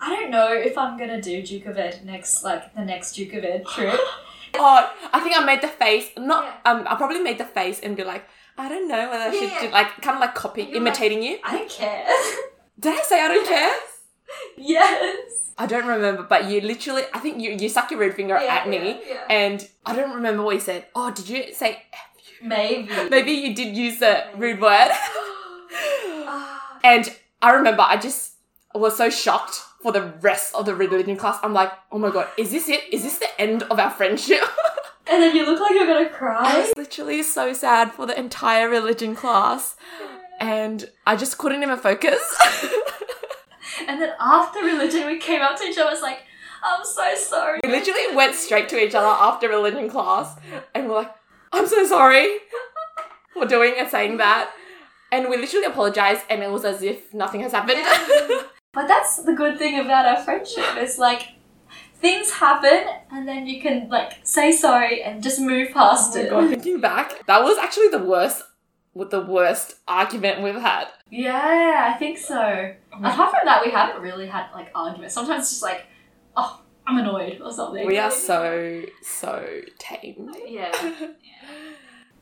I 0.00 0.14
don't 0.16 0.30
know 0.30 0.52
if 0.52 0.76
I'm 0.78 0.98
gonna 0.98 1.20
do 1.20 1.42
Duke 1.42 1.66
of 1.66 1.76
Ed 1.78 2.00
next, 2.04 2.42
like 2.44 2.74
the 2.74 2.84
next 2.84 3.12
Duke 3.12 3.34
of 3.34 3.44
Ed 3.44 3.64
trip. 3.66 3.98
Oh, 4.54 4.90
I 5.12 5.20
think 5.20 5.38
I 5.38 5.44
made 5.44 5.62
the 5.62 5.68
face. 5.68 6.10
Not 6.18 6.42
Yeah. 6.44 6.72
um, 6.72 6.84
I 6.88 6.96
probably 6.96 7.20
made 7.20 7.38
the 7.38 7.44
face 7.44 7.78
and 7.78 7.96
be 7.96 8.02
like, 8.02 8.24
I 8.58 8.68
don't 8.68 8.88
know 8.88 9.08
whether 9.08 9.30
I 9.30 9.30
should 9.30 9.48
Yeah. 9.48 9.60
do 9.60 9.68
like 9.70 10.00
kind 10.02 10.16
of 10.16 10.20
like 10.20 10.34
copy, 10.34 10.64
You're 10.64 10.78
imitating 10.78 11.22
you. 11.22 11.38
I 11.44 11.56
don't 11.58 11.70
care. 11.70 12.04
Did 12.80 12.98
I 12.98 13.02
say 13.02 13.22
I 13.24 13.28
don't 13.28 13.46
care? 13.46 13.72
yes. 14.56 15.52
I 15.58 15.66
don't 15.66 15.86
remember, 15.86 16.22
but 16.22 16.46
you 16.50 16.60
literally, 16.62 17.02
I 17.12 17.18
think 17.18 17.40
you 17.40 17.50
you 17.50 17.68
stuck 17.68 17.90
your 17.90 18.00
red 18.00 18.14
finger 18.14 18.38
Yeah, 18.40 18.54
at 18.54 18.68
me, 18.68 18.78
yeah, 18.78 18.98
yeah. 19.06 19.24
and 19.28 19.68
I 19.84 19.94
don't 19.94 20.14
remember 20.14 20.42
what 20.42 20.54
you 20.54 20.60
said. 20.60 20.86
Oh, 20.94 21.10
did 21.10 21.28
you 21.28 21.52
say? 21.52 21.82
Maybe. 22.42 22.88
Maybe 23.10 23.32
you 23.32 23.54
did 23.54 23.76
use 23.76 23.98
the 23.98 24.24
rude 24.36 24.60
word. 24.60 24.90
Ah. 26.32 26.78
And 26.82 27.14
I 27.42 27.52
remember 27.52 27.82
I 27.82 27.96
just 27.96 28.34
was 28.74 28.96
so 28.96 29.10
shocked 29.10 29.60
for 29.82 29.92
the 29.92 30.02
rest 30.20 30.54
of 30.54 30.66
the 30.66 30.74
religion 30.74 31.16
class. 31.16 31.38
I'm 31.42 31.52
like, 31.52 31.72
oh 31.92 31.98
my 31.98 32.10
god, 32.10 32.28
is 32.36 32.50
this 32.50 32.68
it? 32.68 32.82
Is 32.92 33.02
this 33.02 33.18
the 33.18 33.40
end 33.40 33.62
of 33.64 33.78
our 33.78 33.90
friendship? 33.90 34.42
and 35.10 35.22
then 35.22 35.34
you 35.34 35.44
look 35.46 35.60
like 35.60 35.72
you're 35.72 35.86
gonna 35.86 36.08
cry. 36.08 36.54
I 36.54 36.60
was 36.60 36.72
literally 36.76 37.22
so 37.22 37.52
sad 37.52 37.92
for 37.92 38.06
the 38.06 38.18
entire 38.18 38.68
religion 38.68 39.14
class. 39.14 39.76
And 40.40 40.88
I 41.06 41.16
just 41.16 41.36
couldn't 41.38 41.62
even 41.62 41.78
focus. 41.78 42.20
And 43.88 44.00
then 44.00 44.12
after 44.20 44.60
religion, 44.60 45.06
we 45.06 45.18
came 45.18 45.40
up 45.42 45.56
to 45.58 45.64
each 45.64 45.78
other. 45.78 45.88
I 45.88 45.92
was 45.92 46.02
like, 46.02 46.20
I'm 46.62 46.84
so 46.84 47.14
sorry. 47.16 47.60
we 47.64 47.70
literally 47.70 48.14
went 48.14 48.34
straight 48.34 48.68
to 48.70 48.78
each 48.78 48.94
other 48.94 49.06
after 49.06 49.48
religion 49.48 49.88
class 49.88 50.36
and 50.74 50.88
we're 50.88 50.96
like, 50.96 51.14
I'm 51.52 51.66
so 51.66 51.86
sorry 51.86 52.28
for 53.32 53.46
doing 53.46 53.74
and 53.78 53.88
saying 53.88 54.18
that. 54.18 54.50
And 55.12 55.28
we 55.28 55.36
literally 55.38 55.66
apologized 55.66 56.22
and 56.28 56.42
it 56.42 56.50
was 56.50 56.64
as 56.64 56.82
if 56.82 57.12
nothing 57.14 57.40
has 57.40 57.52
happened. 57.52 57.80
But 58.72 58.86
that's 58.86 59.16
the 59.24 59.32
good 59.32 59.58
thing 59.58 59.80
about 59.80 60.06
our 60.06 60.22
friendship. 60.22 60.64
It's 60.76 60.96
like 60.96 61.22
things 62.00 62.30
happen, 62.30 62.84
and 63.10 63.26
then 63.26 63.48
you 63.48 63.60
can 63.60 63.88
like 63.88 64.12
say 64.22 64.52
sorry 64.52 65.02
and 65.02 65.20
just 65.24 65.40
move 65.40 65.72
past 65.74 66.14
Oh 66.14 66.20
my 66.20 66.24
it. 66.24 66.30
God, 66.30 66.48
thinking 66.50 66.80
back, 66.80 67.26
that 67.26 67.42
was 67.42 67.58
actually 67.58 67.88
the 67.88 67.98
worst, 67.98 68.44
with 68.94 69.10
the 69.10 69.20
worst 69.20 69.76
argument 69.86 70.42
we've 70.42 70.54
had. 70.60 70.86
Yeah, 71.10 71.92
I 71.94 71.98
think 71.98 72.18
so. 72.18 72.74
Apart 72.92 73.30
from 73.30 73.40
that, 73.44 73.64
we 73.64 73.70
haven't 73.70 74.02
really 74.02 74.26
had 74.26 74.46
like 74.52 74.70
arguments. 74.74 75.14
Sometimes 75.14 75.42
it's 75.44 75.50
just 75.52 75.62
like, 75.62 75.86
oh, 76.36 76.60
I'm 76.86 76.98
annoyed 76.98 77.40
or 77.40 77.52
something. 77.52 77.86
We 77.86 77.98
are 77.98 78.10
so 78.10 78.82
so 79.02 79.60
tame. 79.78 80.34
Yeah. 80.46 80.72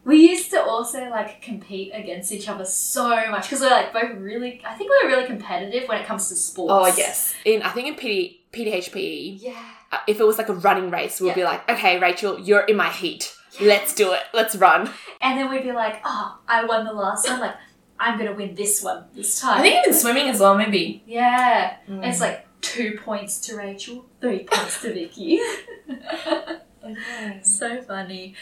We 0.04 0.26
used 0.30 0.50
to 0.52 0.62
also 0.62 1.10
like 1.10 1.42
compete 1.42 1.90
against 1.92 2.32
each 2.32 2.48
other 2.48 2.64
so 2.64 3.08
much 3.30 3.42
because 3.42 3.60
we're 3.60 3.68
like 3.68 3.92
both 3.92 4.12
really. 4.16 4.62
I 4.66 4.74
think 4.74 4.88
we're 4.90 5.08
really 5.08 5.26
competitive 5.26 5.86
when 5.86 6.00
it 6.00 6.06
comes 6.06 6.30
to 6.30 6.34
sports. 6.36 6.72
Oh 6.72 6.86
yes, 6.96 7.34
in 7.44 7.60
I 7.62 7.70
think 7.70 7.88
in 7.88 7.94
PD, 7.94 8.38
PDHPE, 8.52 9.42
Yeah. 9.42 9.52
uh, 9.92 9.98
if 10.06 10.18
it 10.18 10.24
was 10.24 10.38
like 10.38 10.48
a 10.48 10.54
running 10.54 10.90
race, 10.90 11.20
we'd 11.20 11.28
Yeah. 11.30 11.34
be 11.34 11.44
like, 11.44 11.68
okay, 11.68 11.98
Rachel, 11.98 12.38
you're 12.40 12.60
in 12.60 12.76
my 12.76 12.88
heat. 12.88 13.34
Let's 13.60 13.94
do 13.94 14.12
it. 14.12 14.20
Let's 14.32 14.54
run. 14.56 14.90
And 15.20 15.38
then 15.38 15.50
we'd 15.50 15.62
be 15.62 15.72
like, 15.72 16.00
oh, 16.04 16.38
I 16.46 16.64
won 16.64 16.84
the 16.84 16.92
last 16.92 17.28
one. 17.28 17.40
Like, 17.40 17.56
I'm 18.00 18.16
gonna 18.18 18.32
win 18.34 18.54
this 18.54 18.82
one 18.82 19.04
this 19.14 19.40
time. 19.40 19.58
I 19.58 19.62
think 19.62 19.86
even 19.86 19.98
swimming 19.98 20.28
as 20.28 20.38
well, 20.40 20.56
maybe. 20.56 21.02
Yeah. 21.06 21.76
Mm. 21.88 22.06
It's 22.06 22.20
like 22.20 22.46
two 22.60 22.98
points 23.04 23.40
to 23.46 23.56
Rachel, 23.56 24.06
three 24.20 24.44
points 24.44 24.80
to 24.82 24.92
Vicky. 24.92 25.40
so 27.42 27.82
funny. 27.82 28.34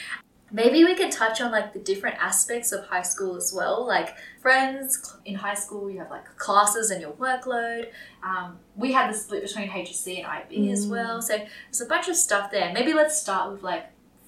Maybe 0.53 0.85
we 0.85 0.95
could 0.95 1.11
touch 1.11 1.41
on 1.41 1.51
like 1.51 1.73
the 1.73 1.81
different 1.81 2.17
aspects 2.23 2.71
of 2.71 2.87
high 2.87 3.03
school 3.03 3.35
as 3.37 3.53
well. 3.55 3.85
Like 3.87 4.15
friends 4.41 5.17
in 5.25 5.35
high 5.35 5.55
school, 5.55 5.91
you 5.91 5.99
have 5.99 6.11
like 6.11 6.25
classes 6.37 6.91
and 6.91 7.01
your 7.01 7.13
workload. 7.13 7.89
Um, 8.23 8.59
we 8.77 8.93
had 8.93 9.13
the 9.13 9.17
split 9.19 9.43
between 9.43 9.69
HSC 9.69 10.19
and 10.19 10.27
IB 10.27 10.71
as 10.71 10.87
Mm. 10.87 10.91
well. 10.91 11.21
So 11.23 11.37
there's 11.39 11.81
a 11.81 11.87
bunch 11.87 12.09
of 12.09 12.15
stuff 12.17 12.53
there. 12.53 12.73
Maybe 12.73 12.93
let's 12.95 13.21
start 13.21 13.53
with 13.53 13.63
like 13.65 13.87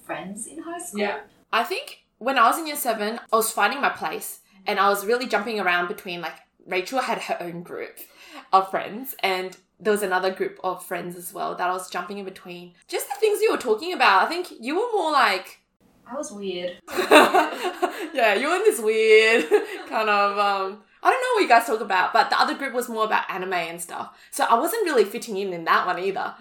friends 0.09 0.47
in 0.47 0.57
high 0.63 0.79
school. 0.79 1.01
Yeah. 1.01 1.19
I 1.53 1.63
think 1.63 2.05
when 2.17 2.39
I 2.39 2.47
was 2.47 2.57
in 2.57 2.65
year 2.65 2.75
seven, 2.75 3.19
I 3.31 3.35
was 3.35 3.51
finding 3.51 3.79
my 3.79 3.89
place 3.89 4.39
and 4.65 4.79
I 4.79 4.89
was 4.89 5.05
really 5.05 5.27
jumping 5.27 5.59
around 5.59 5.87
between 5.87 6.19
like 6.19 6.37
Rachel 6.65 6.99
had 6.99 7.19
her 7.19 7.37
own 7.39 7.61
group 7.61 7.99
of 8.51 8.71
friends 8.71 9.15
and 9.21 9.55
there 9.79 9.91
was 9.91 10.01
another 10.01 10.31
group 10.31 10.59
of 10.63 10.83
friends 10.83 11.15
as 11.15 11.31
well 11.31 11.53
that 11.55 11.69
I 11.69 11.73
was 11.73 11.91
jumping 11.91 12.17
in 12.17 12.25
between. 12.25 12.73
Just 12.87 13.07
the 13.07 13.19
things 13.19 13.39
you 13.39 13.51
were 13.51 13.57
talking 13.69 13.93
about. 13.93 14.23
I 14.23 14.25
think 14.25 14.47
you 14.59 14.75
were 14.79 14.91
more 14.93 15.11
like 15.11 15.61
I 16.11 16.15
was 16.15 16.31
weird. 16.31 16.77
yeah, 18.17 18.33
you 18.33 18.47
were 18.49 18.55
in 18.55 18.63
this 18.63 18.81
weird 18.81 19.45
kind 19.89 20.09
of 20.09 20.39
um 20.39 20.81
I 21.03 21.11
don't 21.11 21.21
know 21.21 21.33
what 21.35 21.43
you 21.43 21.47
guys 21.47 21.67
talk 21.67 21.81
about, 21.81 22.13
but 22.13 22.31
the 22.31 22.41
other 22.41 22.55
group 22.55 22.73
was 22.73 22.89
more 22.89 23.05
about 23.05 23.29
anime 23.29 23.53
and 23.53 23.79
stuff. 23.79 24.17
So 24.31 24.43
I 24.43 24.59
wasn't 24.59 24.85
really 24.85 25.05
fitting 25.05 25.37
in 25.37 25.53
in 25.53 25.65
that 25.65 25.85
one 25.85 25.99
either. 25.99 26.33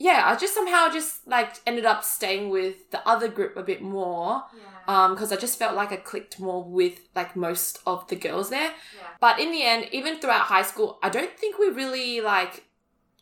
Yeah, 0.00 0.22
I 0.26 0.36
just 0.36 0.54
somehow 0.54 0.88
just 0.90 1.26
like 1.26 1.56
ended 1.66 1.84
up 1.84 2.04
staying 2.04 2.50
with 2.50 2.90
the 2.92 3.06
other 3.08 3.28
group 3.28 3.56
a 3.56 3.62
bit 3.62 3.82
more 3.82 4.44
Yeah. 4.54 4.62
um 4.86 5.14
because 5.14 5.32
I 5.32 5.36
just 5.36 5.58
felt 5.58 5.74
like 5.74 5.90
I 5.92 5.96
clicked 5.96 6.38
more 6.40 6.62
with 6.64 7.00
like 7.14 7.34
most 7.36 7.80
of 7.86 8.06
the 8.08 8.16
girls 8.16 8.48
there. 8.50 8.70
yeah. 8.96 9.08
But 9.20 9.40
in 9.40 9.50
the 9.50 9.62
end, 9.64 9.88
even 9.92 10.18
throughout 10.18 10.42
high 10.42 10.62
school, 10.62 10.98
I 11.02 11.08
don't 11.08 11.36
think 11.36 11.58
we 11.58 11.68
really 11.68 12.20
like 12.20 12.64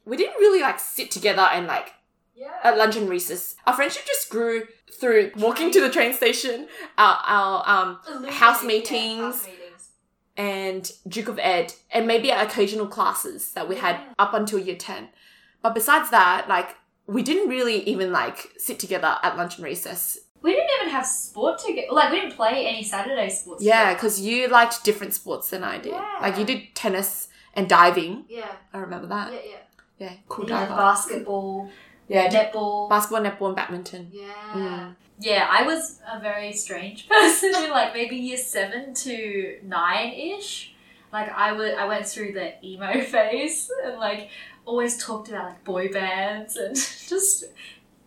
we 0.04 0.16
didn't 0.16 0.36
really 0.38 0.60
like 0.60 0.78
sit 0.78 1.10
together 1.10 1.48
and 1.52 1.66
like 1.66 1.94
Yeah. 2.34 2.52
at 2.62 2.76
lunch 2.76 2.96
and 2.96 3.08
recess. 3.08 3.56
Our 3.66 3.74
friendship 3.74 4.04
just 4.06 4.28
grew 4.28 4.66
through 5.00 5.32
walking 5.36 5.70
to 5.72 5.80
the 5.80 5.90
train 5.90 6.12
station, 6.14 6.68
our, 6.98 7.18
our 7.26 7.68
um 7.74 7.98
house 8.28 8.62
meetings. 8.62 9.48
and 10.38 10.92
Duke 11.08 11.28
of 11.28 11.38
Ed, 11.38 11.72
and 11.90 12.06
maybe 12.06 12.28
occasional 12.30 12.86
classes 12.86 13.52
that 13.52 13.68
we 13.70 13.76
had 13.76 13.98
up 14.18 14.34
until 14.34 14.58
year 14.58 14.76
10. 14.76 15.08
But 15.66 15.74
besides 15.74 16.10
that, 16.10 16.46
like, 16.48 16.76
we 17.08 17.24
didn't 17.24 17.48
really 17.48 17.82
even 17.88 18.12
like 18.12 18.52
sit 18.56 18.78
together 18.78 19.16
at 19.24 19.36
lunch 19.36 19.56
and 19.56 19.64
recess. 19.64 20.16
We 20.42 20.52
didn't 20.52 20.70
even 20.80 20.90
have 20.94 21.04
sport 21.06 21.58
together. 21.58 21.88
Like 21.90 22.12
we 22.12 22.20
didn't 22.20 22.36
play 22.36 22.66
any 22.68 22.84
Saturday 22.84 23.28
sports. 23.30 23.64
Yeah, 23.64 23.94
because 23.94 24.20
you 24.20 24.46
liked 24.46 24.84
different 24.84 25.12
sports 25.12 25.50
than 25.50 25.64
I 25.64 25.78
did. 25.78 25.92
Yeah. 25.92 26.18
Like, 26.22 26.38
you 26.38 26.44
did 26.44 26.60
tennis 26.76 27.26
and 27.54 27.68
diving. 27.68 28.26
Yeah. 28.28 28.52
I 28.72 28.78
remember 28.78 29.08
that. 29.08 29.32
Yeah. 29.32 29.40
Yeah. 29.44 29.56
Yeah, 29.98 30.12
cool 30.28 30.48
Yeah, 30.48 30.60
diver. 30.60 30.76
basketball, 30.76 31.68
yeah, 32.06 32.28
netball. 32.28 32.88
basketball, 32.88 33.22
netball, 33.24 33.46
and 33.48 33.56
badminton. 33.56 34.10
yeah. 34.12 34.52
Mm. 34.54 34.94
Yeah, 35.18 35.48
I 35.50 35.62
was 35.62 35.98
a 36.12 36.20
very 36.20 36.52
strange 36.52 37.08
person 37.14 37.52
in 37.64 37.70
like 37.70 37.92
maybe 37.94 38.14
year 38.16 38.36
seven 38.36 38.94
to 38.94 39.58
nine 39.64 40.12
ish. 40.12 40.74
Like 41.12 41.30
I 41.34 41.52
would, 41.52 41.74
I 41.74 41.86
went 41.86 42.06
through 42.06 42.32
the 42.34 42.62
emo 42.64 43.00
phase 43.12 43.70
and 43.84 43.96
like 43.98 44.28
always 44.66 45.02
talked 45.02 45.28
about 45.28 45.46
like 45.46 45.64
boy 45.64 45.90
bands 45.90 46.56
and 46.56 46.76
just. 47.08 47.44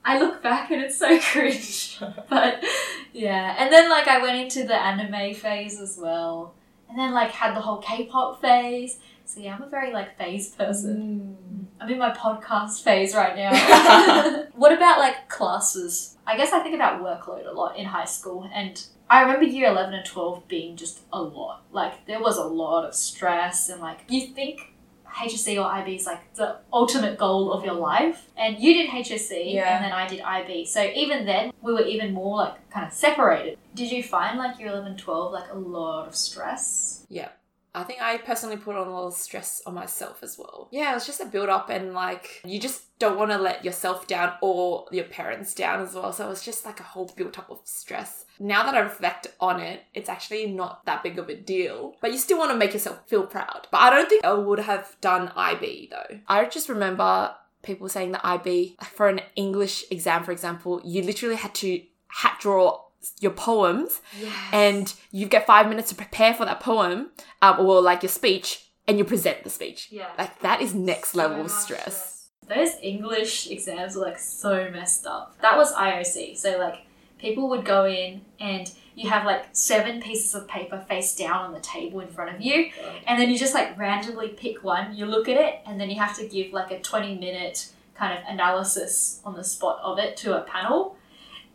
I 0.05 0.17
look 0.17 0.41
back 0.41 0.71
and 0.71 0.81
it's 0.81 0.97
so 0.97 1.19
cringe, 1.31 1.99
but 2.29 2.63
yeah. 3.11 3.55
And 3.59 3.71
then 3.71 3.89
like 3.89 4.07
I 4.07 4.21
went 4.21 4.37
into 4.37 4.65
the 4.65 4.73
anime 4.73 5.35
phase 5.35 5.79
as 5.79 5.99
well, 6.01 6.53
and 6.89 6.97
then 6.97 7.11
like 7.13 7.31
had 7.31 7.53
the 7.55 7.59
whole 7.59 7.79
K-pop 7.79 8.41
phase. 8.41 8.97
So 9.25 9.41
yeah, 9.41 9.55
I'm 9.55 9.61
a 9.61 9.69
very 9.69 9.91
like 9.91 10.17
phase 10.17 10.49
person. 10.55 11.37
Mm. 11.53 11.65
I'm 11.81 11.91
in 11.91 11.99
my 11.99 12.11
podcast 12.11 12.81
phase 12.81 13.13
right 13.13 13.35
now. 13.35 14.45
what 14.55 14.71
about 14.71 14.99
like 14.99 15.27
classes? 15.27 16.17
I 16.25 16.37
guess 16.37 16.53
I 16.53 16.61
think 16.61 16.75
about 16.75 17.01
workload 17.01 17.47
a 17.47 17.51
lot 17.51 17.77
in 17.77 17.85
high 17.85 18.05
school, 18.05 18.49
and 18.53 18.81
I 19.09 19.21
remember 19.21 19.45
year 19.45 19.69
11 19.69 19.93
and 19.93 20.05
12 20.05 20.47
being 20.47 20.77
just 20.77 21.01
a 21.11 21.21
lot. 21.21 21.63
Like, 21.71 22.05
there 22.05 22.21
was 22.21 22.37
a 22.37 22.43
lot 22.43 22.85
of 22.85 22.93
stress, 22.93 23.69
and 23.69 23.81
like, 23.81 24.01
you 24.07 24.27
think 24.27 24.73
HSC 25.19 25.57
or 25.61 25.65
IB 25.79 25.95
is 25.95 26.05
like 26.05 26.33
the 26.35 26.57
ultimate 26.71 27.17
goal 27.17 27.51
of 27.51 27.65
your 27.65 27.73
life, 27.73 28.29
and 28.37 28.57
you 28.59 28.73
did 28.73 28.89
HSC, 28.89 29.53
Yeah. 29.53 29.75
and 29.75 29.83
then 29.85 29.91
I 29.91 30.07
did 30.07 30.21
IB. 30.21 30.65
So, 30.65 30.81
even 30.95 31.25
then, 31.25 31.51
we 31.61 31.73
were 31.73 31.81
even 31.95 32.13
more 32.13 32.37
like 32.37 32.69
kind 32.69 32.85
of 32.87 32.93
separated. 32.93 33.57
Did 33.75 33.91
you 33.91 34.01
find 34.03 34.37
like 34.37 34.59
year 34.59 34.69
11 34.69 34.97
12 34.97 35.31
like 35.33 35.51
a 35.51 35.57
lot 35.57 36.07
of 36.07 36.15
stress? 36.15 37.05
Yeah. 37.09 37.29
I 37.73 37.83
think 37.83 38.01
I 38.01 38.17
personally 38.17 38.57
put 38.57 38.75
on 38.75 38.87
a 38.87 38.91
lot 38.91 39.07
of 39.07 39.13
stress 39.13 39.61
on 39.65 39.73
myself 39.73 40.23
as 40.23 40.37
well. 40.37 40.67
Yeah, 40.71 40.91
it 40.91 40.95
was 40.95 41.05
just 41.05 41.21
a 41.21 41.25
build 41.25 41.49
up 41.49 41.69
and 41.69 41.93
like 41.93 42.41
you 42.45 42.59
just 42.59 42.97
don't 42.99 43.17
want 43.17 43.31
to 43.31 43.37
let 43.37 43.63
yourself 43.63 44.07
down 44.07 44.33
or 44.41 44.85
your 44.91 45.05
parents 45.05 45.53
down 45.53 45.81
as 45.81 45.93
well. 45.93 46.11
So 46.11 46.25
it 46.25 46.29
was 46.29 46.43
just 46.43 46.65
like 46.65 46.79
a 46.79 46.83
whole 46.83 47.11
built 47.15 47.37
up 47.37 47.49
of 47.49 47.61
stress. 47.63 48.25
Now 48.39 48.63
that 48.63 48.75
I 48.75 48.79
reflect 48.79 49.27
on 49.39 49.59
it, 49.59 49.83
it's 49.93 50.09
actually 50.09 50.47
not 50.47 50.85
that 50.85 51.03
big 51.03 51.19
of 51.19 51.29
a 51.29 51.35
deal. 51.35 51.95
But 52.01 52.11
you 52.11 52.17
still 52.17 52.37
want 52.37 52.51
to 52.51 52.57
make 52.57 52.73
yourself 52.73 53.07
feel 53.07 53.25
proud. 53.25 53.67
But 53.71 53.81
I 53.81 53.89
don't 53.89 54.09
think 54.09 54.23
I 54.23 54.33
would 54.33 54.59
have 54.59 54.95
done 55.01 55.31
IB 55.35 55.89
though. 55.91 56.19
I 56.27 56.45
just 56.45 56.69
remember 56.69 57.35
people 57.61 57.89
saying 57.89 58.13
that 58.13 58.25
IB 58.25 58.77
for 58.93 59.09
an 59.09 59.21
English 59.35 59.83
exam, 59.91 60.23
for 60.23 60.31
example, 60.31 60.81
you 60.83 61.01
literally 61.03 61.35
had 61.35 61.53
to 61.55 61.81
hat 62.07 62.37
draw 62.39 62.81
your 63.19 63.31
poems 63.31 64.01
Yes. 64.19 64.33
and 64.51 64.93
you 65.11 65.25
get 65.27 65.45
five 65.45 65.67
minutes 65.69 65.89
to 65.89 65.95
prepare 65.95 66.33
for 66.33 66.45
that 66.45 66.59
poem 66.59 67.09
um, 67.41 67.59
or 67.59 67.81
like 67.81 68.03
your 68.03 68.09
speech 68.09 68.65
and 68.87 68.97
you 68.97 69.05
present 69.05 69.43
the 69.43 69.49
speech 69.49 69.87
yeah. 69.91 70.07
like 70.17 70.39
that 70.41 70.61
is 70.61 70.73
next 70.73 71.11
So 71.11 71.17
level 71.19 71.43
much 71.43 71.51
stress 71.51 72.29
Those 72.47 72.71
English 72.81 73.49
exams 73.51 73.95
were 73.95 74.03
like 74.03 74.19
so 74.19 74.69
messed 74.71 75.05
up. 75.05 75.35
That 75.41 75.55
was 75.55 75.71
IOC. 75.73 76.35
So 76.37 76.57
like 76.57 76.85
people 77.19 77.47
would 77.49 77.63
go 77.63 77.85
in 77.85 78.21
and 78.39 78.71
you 78.95 79.07
have 79.09 79.23
like 79.25 79.45
seven 79.53 80.01
pieces 80.01 80.33
of 80.35 80.47
paper 80.47 80.83
face 80.89 81.15
down 81.15 81.45
on 81.45 81.53
the 81.53 81.59
table 81.61 81.99
in 82.01 82.07
front 82.07 82.35
of 82.35 82.41
you 82.41 82.71
and 83.07 83.19
then 83.21 83.29
you 83.29 83.37
just 83.37 83.53
like 83.53 83.77
randomly 83.77 84.29
pick 84.29 84.63
one, 84.63 84.95
you 84.95 85.05
look 85.05 85.29
at 85.29 85.37
it 85.37 85.59
and 85.67 85.79
then 85.79 85.89
you 85.89 85.99
have 85.99 86.17
to 86.17 86.27
give 86.27 86.51
like 86.51 86.71
a 86.71 86.79
20 86.81 87.15
minute 87.19 87.69
kind 87.95 88.17
of 88.17 88.23
analysis 88.27 89.21
on 89.25 89.35
the 89.35 89.43
spot 89.43 89.79
of 89.83 89.99
it 89.99 90.17
to 90.17 90.35
a 90.37 90.41
panel. 90.41 90.95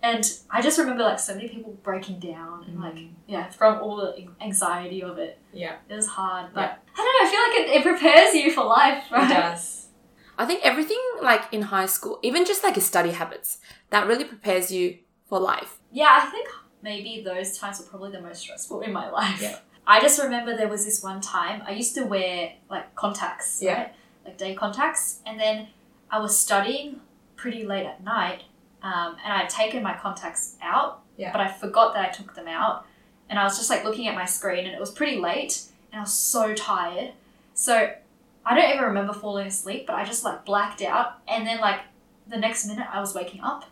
And 0.05 0.25
I 0.51 0.61
just 0.61 0.79
remember 0.79 1.03
like 1.03 1.19
so 1.19 1.35
many 1.35 1.49
people 1.49 1.73
breaking 1.83 2.19
down 2.21 2.65
and 2.67 2.79
like 2.79 2.95
mm. 2.97 3.11
yeah, 3.27 3.49
from 3.61 3.81
all 3.83 3.97
the 3.97 4.11
anxiety 4.49 5.03
of 5.03 5.19
it. 5.19 5.39
Yeah, 5.53 5.77
It 5.89 5.95
was 5.95 6.09
hard, 6.19 6.47
but 6.53 6.61
Yeah. 6.61 6.77
I 6.97 6.99
don't 7.05 7.15
know. 7.15 7.25
I 7.27 7.29
feel 7.33 7.43
like 7.47 7.57
it, 7.63 7.67
it 7.79 7.83
prepares 7.91 8.35
you 8.35 8.51
for 8.57 8.65
life, 8.65 9.05
right? 9.11 9.31
it 9.31 9.35
does. 9.35 9.87
i 10.43 10.45
think 10.49 10.61
everything 10.71 11.03
like 11.31 11.43
in 11.57 11.63
high 11.77 11.87
school 11.97 12.15
even 12.29 12.45
just 12.51 12.61
like 12.65 12.75
your 12.79 12.83
study 12.93 13.13
habits 13.21 13.49
that 13.93 14.03
really 14.11 14.27
prepares 14.35 14.67
you 14.77 14.85
for 15.29 15.39
life 15.53 15.73
Yeah, 16.01 16.13
I 16.21 16.27
think 16.33 16.49
maybe 16.83 17.13
those 17.31 17.57
times 17.61 17.79
were 17.79 17.87
probably 17.93 18.11
the 18.17 18.21
most 18.29 18.41
stressful 18.45 18.79
in 18.87 18.93
my 19.01 19.07
life. 19.21 19.41
Yeah. 19.41 19.59
I 19.87 19.97
just 20.07 20.17
remember 20.27 20.51
there 20.57 20.73
was 20.77 20.85
this 20.89 20.99
one 21.11 21.21
time 21.21 21.63
I 21.71 21.73
used 21.83 21.95
to 21.99 22.03
wear 22.15 22.53
like 22.75 22.87
contacts, 23.03 23.49
Yeah. 23.67 23.75
right? 23.79 23.93
Like 24.27 24.37
day 24.45 24.55
contacts, 24.55 25.05
and 25.27 25.35
then 25.45 25.57
I 26.11 26.19
was 26.25 26.33
studying 26.47 26.89
pretty 27.37 27.63
late 27.73 27.87
at 27.93 28.03
night, 28.03 28.41
um, 28.85 29.17
and 29.25 29.33
I 29.33 29.39
had 29.39 29.49
taken 29.49 29.83
my 29.83 29.95
contacts 29.95 30.57
out, 30.63 31.01
Yeah. 31.17 31.33
but 31.33 31.41
I 31.41 31.49
forgot 31.51 31.95
that 31.95 32.09
I 32.09 32.13
took 32.13 32.35
them 32.37 32.47
out, 32.47 32.87
and 33.29 33.39
I 33.39 33.45
was 33.45 33.57
just 33.57 33.71
like 33.71 33.83
looking 33.85 34.07
at 34.07 34.15
my 34.15 34.27
screen, 34.27 34.65
and 34.67 34.75
it 34.75 34.79
was 34.81 34.91
pretty 34.93 35.19
late, 35.19 35.63
and 35.91 35.99
I 35.99 36.03
was 36.03 36.13
so 36.13 36.55
tired, 36.55 37.13
so 37.55 37.91
I 38.47 38.55
don't 38.55 38.71
even 38.71 38.85
remember 38.85 39.13
falling 39.15 39.47
asleep, 39.47 39.87
but 39.87 39.97
I 39.97 40.05
just 40.05 40.23
like 40.23 40.45
blacked 40.45 40.83
out, 40.83 41.15
and 41.27 41.47
then 41.47 41.59
like 41.61 41.81
the 42.29 42.37
next 42.37 42.67
minute 42.67 42.87
I 42.93 43.01
was 43.01 43.15
waking 43.15 43.41
up, 43.41 43.65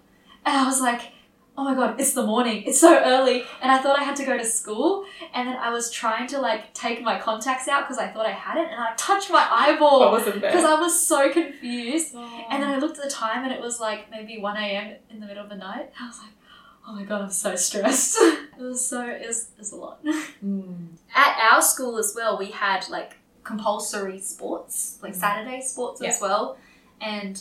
and 0.47 0.57
I 0.57 0.65
was 0.65 0.81
like 0.81 1.13
oh 1.59 1.65
my 1.65 1.75
god, 1.75 2.01
it's 2.01 2.15
the 2.15 2.25
morning, 2.25 2.63
it's 2.67 2.81
so 2.81 2.99
early, 3.05 3.45
and 3.61 3.71
I 3.71 3.79
thought 3.79 3.99
I 3.99 4.05
had 4.05 4.17
to 4.17 4.25
go 4.25 4.39
to 4.39 4.45
school, 4.45 5.05
and 5.35 5.47
then 5.49 5.57
I 5.57 5.71
was 5.71 5.91
trying 5.91 6.27
to 6.29 6.39
like 6.41 6.73
take 6.75 7.03
my 7.03 7.19
contacts 7.19 7.69
out 7.69 7.83
because 7.85 7.99
I 7.99 8.09
thought 8.09 8.25
I 8.27 8.33
had 8.33 8.57
it, 8.57 8.69
and 8.71 8.81
I 8.81 8.95
touched 8.97 9.31
my 9.31 9.47
eyeball 9.51 10.17
because 10.19 10.65
I 10.65 10.75
was 10.81 11.07
so 11.07 11.31
confused. 11.31 12.15
And 12.15 12.63
then 12.63 12.71
Oh. 12.71 12.75
I 12.75 12.79
looked 12.79 12.99
at 12.99 13.05
the 13.05 13.11
time, 13.11 13.45
and 13.45 13.53
it 13.53 13.61
was 13.61 13.81
like 13.81 14.11
maybe 14.11 14.39
one 14.41 14.57
a.m. 14.57 14.97
in 15.11 15.21
the 15.21 15.27
middle 15.27 15.43
of 15.45 15.51
the 15.51 15.57
night. 15.57 15.93
I 16.01 16.07
was 16.07 16.19
like, 16.21 16.33
oh 16.89 16.93
my 16.95 17.05
god, 17.05 17.21
I'm 17.23 17.31
so 17.31 17.55
stressed. 17.55 18.17
it 18.21 18.61
was 18.61 18.87
so 18.89 19.03
it 19.07 19.27
was, 19.27 19.49
it 19.55 19.59
was 19.59 19.73
a 19.73 19.77
lot. 19.77 20.03
Mm. 20.45 20.89
At 21.15 21.37
our 21.53 21.63
school 21.63 21.99
as 21.99 22.15
well, 22.17 22.37
we 22.39 22.51
had 22.51 22.89
like 22.89 23.17
compulsory 23.45 24.19
sports, 24.21 24.99
like 25.03 25.13
Mm. 25.13 25.21
Saturday 25.21 25.61
sports 25.61 26.03
as 26.03 26.19
well. 26.21 26.57
And 27.01 27.41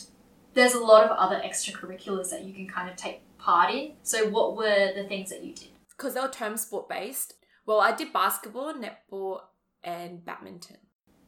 there's 0.54 0.74
a 0.74 0.80
lot 0.80 1.02
of 1.04 1.10
other 1.10 1.40
extracurriculars 1.44 2.30
that 2.30 2.44
you 2.44 2.52
can 2.52 2.68
kind 2.68 2.88
of 2.90 2.96
take 2.96 3.22
part 3.42 3.74
in. 3.74 3.92
So, 4.02 4.28
what 4.28 4.56
were 4.56 4.92
the 4.94 5.04
things 5.08 5.30
that 5.30 5.42
you 5.44 5.54
did? 5.54 5.68
because 5.96 6.14
they 6.14 6.20
were 6.20 6.28
term 6.28 6.56
sport 6.56 6.88
based 6.88 7.34
well 7.66 7.80
i 7.80 7.92
did 7.94 8.12
basketball 8.12 8.72
netball 8.74 9.40
and 9.84 10.24
badminton 10.24 10.78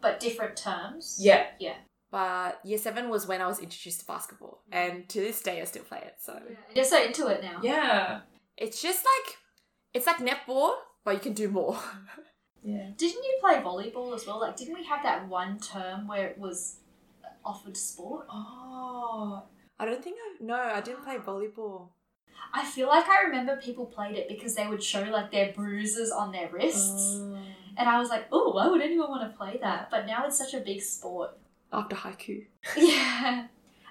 But 0.00 0.18
different 0.18 0.57
terms. 0.57 1.16
Yeah, 1.20 1.44
Yeah. 1.61 1.77
but 2.11 2.59
year 2.64 2.79
seven 2.79 3.09
was 3.09 3.27
when 3.29 3.40
i 3.42 3.46
was 3.46 3.61
introduced 3.61 4.00
to 4.00 4.07
basketball 4.07 4.62
and 4.72 5.09
to 5.11 5.20
this 5.20 5.42
day 5.42 5.61
i 5.61 5.64
still 5.64 5.85
play 5.85 6.03
it 6.11 6.14
so 6.18 6.40
You're 6.74 6.85
so 6.94 7.00
into 7.09 7.27
it 7.29 7.40
now. 7.42 7.61
yeah, 7.62 8.20
it's 8.57 8.81
just 8.83 9.05
like 9.12 9.37
it's 9.92 10.07
like 10.11 10.16
netball 10.31 10.72
but 11.05 11.12
you 11.14 11.20
can 11.20 11.35
do 11.35 11.48
more 11.48 11.79
yeah. 12.64 12.87
Didn't 12.96 13.22
you 13.29 13.35
play 13.40 13.57
volleyball 13.57 14.14
as 14.16 14.27
well? 14.27 14.40
Like, 14.40 14.57
didn't 14.57 14.74
we 14.81 14.85
have 14.87 15.03
that 15.03 15.29
one 15.29 15.59
term 15.61 16.09
where 16.09 16.27
it 16.29 16.38
was 16.38 16.79
offered 17.44 17.77
sport? 17.77 18.27
Oh, 18.33 19.42
i 19.79 19.85
don't 19.85 20.03
think 20.03 20.16
i 20.24 20.42
no 20.50 20.55
i 20.57 20.81
didn't 20.81 21.05
play 21.05 21.18
volleyball 21.18 21.90
I 22.52 22.64
feel 22.64 22.86
like 22.88 23.08
I 23.08 23.22
remember 23.24 23.56
people 23.56 23.86
played 23.86 24.16
it 24.16 24.28
because 24.28 24.54
they 24.54 24.66
would 24.66 24.82
show 24.82 25.02
like 25.02 25.30
their 25.32 25.52
bruises 25.52 26.10
on 26.12 26.30
their 26.32 26.48
wrists. 26.48 27.16
Oh. 27.20 27.36
And 27.76 27.88
I 27.88 27.98
was 27.98 28.08
like, 28.08 28.26
oh, 28.30 28.52
why 28.52 28.68
would 28.68 28.80
anyone 28.80 29.10
want 29.10 29.28
to 29.30 29.36
play 29.36 29.58
that? 29.60 29.90
But 29.90 30.06
now 30.06 30.24
it's 30.26 30.38
such 30.38 30.54
a 30.54 30.60
big 30.60 30.80
sport. 30.80 31.36
after 31.72 31.96
Haikyuu 31.96 32.44
Yeah. 32.76 33.46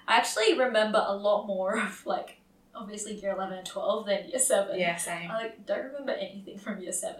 I 0.08 0.16
actually 0.16 0.58
remember 0.58 1.02
a 1.06 1.14
lot 1.14 1.46
more 1.46 1.78
of 1.78 2.04
like, 2.06 2.38
obviously 2.74 3.14
year 3.14 3.32
11 3.32 3.58
and 3.58 3.66
12 3.66 4.06
than 4.06 4.28
year 4.28 4.38
7. 4.38 4.78
yeah, 4.78 4.96
same. 4.96 5.30
I 5.30 5.34
like 5.34 5.66
don't 5.66 5.84
remember 5.84 6.12
anything 6.12 6.58
from 6.58 6.80
year 6.80 6.92
7. 6.92 7.16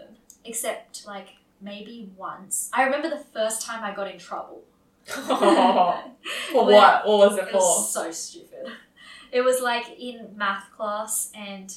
Except 0.46 1.06
like 1.06 1.28
maybe 1.60 2.10
once. 2.16 2.70
I 2.72 2.84
remember 2.84 3.10
the 3.10 3.22
first 3.32 3.60
time 3.66 3.84
I 3.84 3.94
got 3.94 4.10
in 4.10 4.18
trouble. 4.18 4.62
for 5.04 5.20
what? 6.64 7.06
What 7.06 7.18
was 7.18 7.36
it 7.38 7.44
It 7.44 7.50
for? 7.50 7.56
was 7.58 7.92
so 7.92 8.10
stupid. 8.10 8.53
It 9.34 9.42
was 9.42 9.60
like 9.60 9.86
in 9.98 10.28
math 10.36 10.70
class, 10.76 11.30
and 11.34 11.68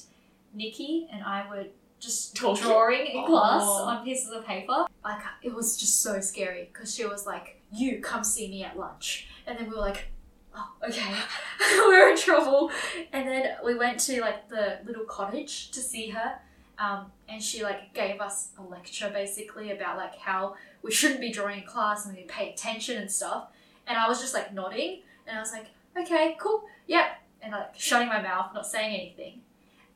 Nikki 0.53 1.09
and 1.11 1.23
I 1.23 1.49
were 1.49 1.65
just 1.99 2.35
Talking? 2.41 2.63
drawing 2.63 3.05
in 3.07 3.25
class 3.25 3.63
Oh. 3.65 3.85
on 3.85 4.05
pieces 4.05 4.29
of 4.29 4.45
paper. 4.45 4.85
Like 5.03 5.21
it 5.41 5.53
was 5.53 5.75
just 5.75 6.01
so 6.01 6.19
scary 6.21 6.69
because 6.71 6.93
she 6.95 7.03
was 7.05 7.25
like, 7.25 7.59
"You 7.73 7.99
come 7.99 8.23
see 8.23 8.47
me 8.47 8.63
at 8.63 8.77
lunch," 8.77 9.27
and 9.47 9.57
then 9.57 9.65
we 9.69 9.73
were 9.75 9.81
like, 9.81 10.09
"Oh, 10.55 10.69
okay, 10.87 11.15
we're 11.87 12.09
in 12.11 12.17
trouble." 12.17 12.69
And 13.11 13.27
then 13.27 13.55
we 13.65 13.73
went 13.75 13.99
to 14.01 14.21
like 14.21 14.49
the 14.49 14.77
little 14.85 15.05
cottage 15.05 15.71
to 15.71 15.79
see 15.79 16.09
her. 16.09 16.39
Um, 16.79 17.11
and 17.27 17.41
she 17.41 17.63
like 17.63 17.91
gave 17.95 18.21
us 18.21 18.49
a 18.59 18.61
lecture 18.61 19.09
basically 19.09 19.71
about 19.71 19.97
like 19.97 20.15
how 20.15 20.53
we 20.83 20.91
shouldn't 20.91 21.19
be 21.21 21.31
drawing 21.31 21.61
in 21.61 21.65
class 21.65 22.05
and 22.05 22.15
we 22.15 22.21
pay 22.25 22.51
attention 22.53 22.97
and 23.01 23.09
stuff. 23.09 23.47
And 23.87 23.97
I 23.97 24.07
was 24.07 24.21
just 24.21 24.35
like 24.35 24.53
nodding, 24.53 25.01
and 25.25 25.35
I 25.35 25.39
was 25.41 25.51
like, 25.53 25.65
okay, 25.99 26.35
cool, 26.39 26.65
yeah, 26.85 27.07
and 27.41 27.51
like 27.51 27.77
shutting 27.77 28.07
my 28.07 28.21
mouth, 28.21 28.53
not 28.53 28.65
saying 28.65 28.95
anything. 28.95 29.41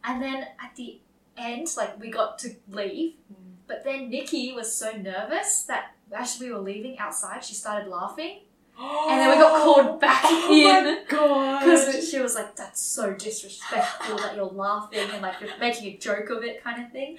And 0.03 0.21
then 0.21 0.47
at 0.63 0.75
the 0.75 0.99
end, 1.37 1.67
like 1.77 1.99
we 1.99 2.09
got 2.09 2.39
to 2.39 2.55
leave, 2.69 3.13
mm. 3.31 3.53
but 3.67 3.83
then 3.83 4.09
Nikki 4.09 4.53
was 4.53 4.73
so 4.73 4.91
nervous 4.91 5.63
that 5.63 5.95
as 6.11 6.39
we 6.39 6.51
were 6.51 6.59
leaving 6.59 6.97
outside, 6.99 7.43
she 7.43 7.53
started 7.53 7.87
laughing, 7.89 8.41
and 8.79 9.19
then 9.19 9.29
we 9.29 9.35
got 9.35 9.61
called 9.61 10.01
back 10.01 10.21
oh 10.25 10.51
in. 10.51 11.03
Because 11.03 12.09
she 12.09 12.19
was 12.19 12.35
like, 12.35 12.55
"That's 12.55 12.81
so 12.81 13.13
disrespectful 13.13 14.17
that 14.17 14.35
you're 14.35 14.45
laughing 14.45 15.07
and 15.11 15.21
like 15.21 15.39
you're 15.39 15.57
making 15.59 15.93
a 15.93 15.97
joke 15.97 16.29
of 16.29 16.43
it, 16.43 16.63
kind 16.63 16.83
of 16.83 16.91
thing." 16.91 17.17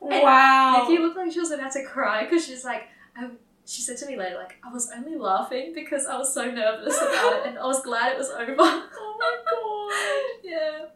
And 0.00 0.22
wow. 0.22 0.86
Nikki 0.88 1.02
looked 1.02 1.16
like 1.16 1.32
she 1.32 1.40
was 1.40 1.50
about 1.50 1.72
to 1.72 1.84
cry 1.84 2.24
because 2.24 2.46
she's 2.46 2.64
like, 2.64 2.88
I, 3.16 3.30
she 3.66 3.82
said 3.82 3.96
to 3.98 4.06
me 4.06 4.16
later, 4.16 4.36
like, 4.36 4.56
I 4.64 4.72
was 4.72 4.90
only 4.94 5.16
laughing 5.16 5.72
because 5.74 6.06
I 6.06 6.18
was 6.18 6.34
so 6.34 6.50
nervous 6.50 6.96
about 6.96 7.34
it 7.34 7.46
and 7.46 7.58
I 7.58 7.66
was 7.66 7.82
glad 7.82 8.12
it 8.12 8.18
was 8.18 8.30
over. 8.30 8.54
oh 9.20 10.38
my 10.42 10.42
god. 10.42 10.50
yeah. 10.50 10.86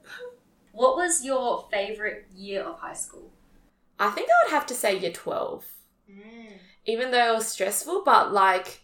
What 0.73 0.97
was 0.97 1.25
your 1.25 1.69
favorite 1.71 2.27
year 2.35 2.63
of 2.63 2.79
high 2.79 2.95
school? 2.95 3.31
I 3.99 4.11
think 4.11 4.29
I 4.29 4.45
would 4.45 4.53
have 4.53 4.67
to 4.67 4.75
say 4.75 4.99
year 4.99 5.13
12. 5.13 5.65
Mm. 6.11 6.53
Even 6.87 7.11
though 7.11 7.33
it 7.33 7.35
was 7.35 7.47
stressful, 7.47 8.03
but 8.05 8.33
like 8.33 8.83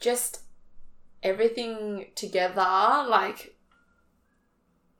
just 0.00 0.40
everything 1.22 2.06
together, 2.14 3.06
like 3.08 3.56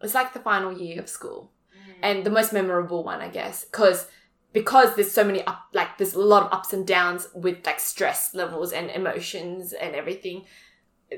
it's 0.02 0.14
like 0.14 0.32
the 0.32 0.40
final 0.40 0.72
year 0.72 1.00
of 1.00 1.08
school. 1.08 1.50
Mm. 1.72 1.94
And 2.02 2.24
the 2.24 2.30
most 2.30 2.52
memorable 2.52 3.02
one, 3.02 3.20
I 3.20 3.28
guess, 3.28 3.64
because 3.64 4.06
because 4.52 4.94
there's 4.94 5.10
so 5.10 5.24
many 5.24 5.42
up 5.44 5.68
like 5.72 5.98
there's 5.98 6.14
a 6.14 6.20
lot 6.20 6.44
of 6.44 6.52
ups 6.52 6.72
and 6.72 6.86
downs 6.86 7.28
with 7.34 7.66
like 7.66 7.80
stress 7.80 8.34
levels 8.34 8.72
and 8.72 8.90
emotions 8.90 9.72
and 9.72 9.94
everything. 9.94 10.44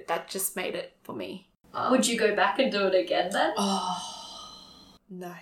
That 0.09 0.29
just 0.29 0.57
made 0.57 0.75
it 0.75 0.96
for 1.03 1.12
me. 1.14 1.49
Would 1.91 2.07
you 2.07 2.19
go 2.19 2.35
back 2.35 2.59
and 2.59 2.71
do 2.73 2.87
it 2.87 2.95
again 2.95 3.31
then? 3.33 3.53
Oh 3.57 4.03
no. 5.11 5.33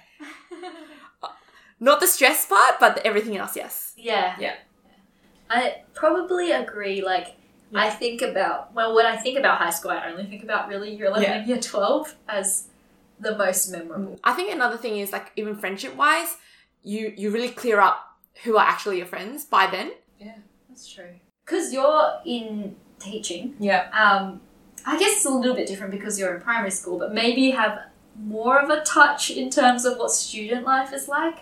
Not 1.80 2.00
the 2.00 2.06
stress 2.06 2.46
part, 2.46 2.78
but 2.80 2.98
everything 3.04 3.36
else, 3.36 3.56
yes. 3.56 3.92
yeah. 3.96 4.36
Yeah. 4.38 4.54
I 5.50 5.82
probably 5.92 6.52
agree. 6.52 7.02
Like, 7.04 7.36
I 7.74 7.90
think 7.90 8.22
about, 8.22 8.72
well, 8.74 8.94
when 8.94 9.04
I 9.06 9.16
think 9.16 9.38
about 9.38 9.58
high 9.58 9.70
school, 9.70 9.90
I 9.90 10.08
only 10.10 10.24
think 10.26 10.44
about 10.44 10.68
really 10.68 10.94
year 10.94 11.06
11 11.06 11.22
Yeah. 11.22 11.34
and 11.38 11.46
year 11.48 11.58
12 11.60 12.14
as 12.28 12.68
the 13.20 13.36
most 13.36 13.70
memorable. 13.70 14.18
I 14.24 14.32
think 14.32 14.52
another 14.52 14.76
thing 14.76 14.98
is 14.98 15.12
like 15.12 15.32
even 15.36 15.56
friendship 15.56 15.94
wise, 15.96 16.36
you 16.82 17.12
you 17.16 17.30
really 17.30 17.48
clear 17.48 17.80
up 17.80 17.98
who 18.44 18.56
are 18.56 18.66
actually 18.66 18.98
your 18.98 19.06
friends 19.06 19.44
by 19.44 19.66
then. 19.66 19.92
Yeah, 20.18 20.36
that's 20.68 20.90
true. 20.92 21.14
Because 21.44 21.72
you're 21.72 22.12
in 22.24 22.76
teaching, 22.98 23.56
Yeah. 23.58 23.88
um, 23.92 24.40
I 24.86 24.98
guess 24.98 25.16
it's 25.16 25.24
a 25.24 25.30
little 25.30 25.54
bit 25.54 25.66
different 25.66 25.92
because 25.92 26.18
you're 26.18 26.34
in 26.34 26.40
primary 26.40 26.70
school, 26.70 26.98
but 26.98 27.14
maybe 27.14 27.40
you 27.42 27.52
have 27.52 27.78
more 28.18 28.60
of 28.60 28.70
a 28.70 28.82
touch 28.82 29.30
in 29.30 29.50
terms 29.50 29.84
of 29.84 29.98
what 29.98 30.10
student 30.10 30.64
life 30.64 30.92
is 30.92 31.08
like. 31.08 31.40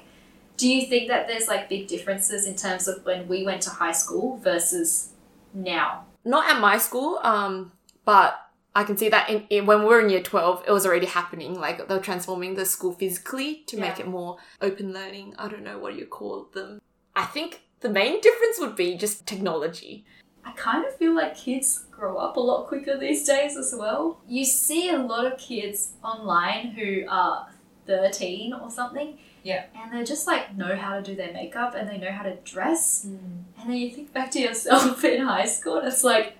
Do 0.57 0.69
you 0.69 0.87
think 0.87 1.09
that 1.09 1.27
there's 1.27 1.49
like 1.49 1.69
big 1.69 1.89
differences 1.89 2.47
in 2.47 2.57
terms 2.57 2.87
of 2.87 3.05
when 3.05 3.27
we 3.27 3.45
went 3.45 3.63
to 3.63 3.71
high 3.71 3.93
school 3.93 4.39
versus 4.39 5.11
now? 5.53 6.07
Not 6.25 6.49
at 6.49 6.61
my 6.61 6.79
school, 6.79 7.19
um, 7.23 7.73
but 8.05 8.39
I 8.75 8.85
can 8.85 8.97
see 8.97 9.09
that 9.09 9.29
in, 9.29 9.45
in 9.51 9.67
when 9.67 9.81
we 9.81 9.87
were 9.87 10.01
in 10.01 10.09
year 10.09 10.23
twelve, 10.23 10.63
it 10.67 10.71
was 10.71 10.87
already 10.87 11.07
happening. 11.07 11.59
Like 11.59 11.89
they're 11.89 12.01
transforming 12.01 12.55
the 12.55 12.65
school 12.65 12.93
physically 12.93 13.65
to 13.67 13.77
make 13.77 13.99
it 13.99 14.07
more 14.07 14.39
open 14.61 14.93
learning. 14.93 15.35
I 15.39 15.49
don't 15.49 15.65
know 15.65 15.79
what 15.79 15.97
you 15.97 16.07
call 16.07 16.49
them. 16.55 16.81
I 17.17 17.25
think 17.25 17.63
the 17.81 17.91
main 17.91 18.21
difference 18.23 18.59
would 18.61 18.77
be 18.77 18.97
just 18.97 19.27
technology. 19.27 20.05
I 20.45 20.53
kind 20.53 20.85
of 20.85 20.95
feel 20.97 21.15
like 21.15 21.37
kids 21.37 21.87
grow 21.91 22.17
up 22.17 22.37
a 22.37 22.41
lot 22.41 22.67
quicker 22.67 22.99
these 22.99 23.25
days 23.25 23.57
as 23.57 23.75
well. 23.77 24.19
You 24.27 24.45
see 24.45 24.91
a 24.91 24.99
lot 24.99 25.25
of 25.25 25.39
kids 25.39 25.93
online 26.03 26.73
who 26.73 27.05
are 27.09 27.49
13 27.87 28.53
or 28.53 28.71
something. 28.71 29.19
Yeah. 29.43 29.65
And 29.75 29.93
they 29.93 30.05
just 30.05 30.27
like 30.27 30.57
know 30.57 30.77
how 30.77 30.97
to 30.97 31.03
do 31.03 31.15
their 31.15 31.33
makeup 31.33 31.75
and 31.75 31.89
they 31.89 31.99
know 31.99 32.13
how 32.13 32.23
to 32.23 32.37
dress. 32.45 33.07
Mm. 33.07 33.45
And 33.61 33.71
then 33.71 33.77
you 33.77 33.91
think 33.91 34.13
back 34.13 34.31
to 34.33 34.41
yourself 34.41 35.05
in 35.05 35.23
high 35.23 35.47
school 35.47 35.79
and 35.79 35.89
it's 35.89 36.05
like, 36.05 36.37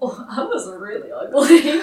oh, 0.00 0.26
I 0.28 0.44
was 0.44 0.66
really 0.68 1.12
ugly. 1.12 1.80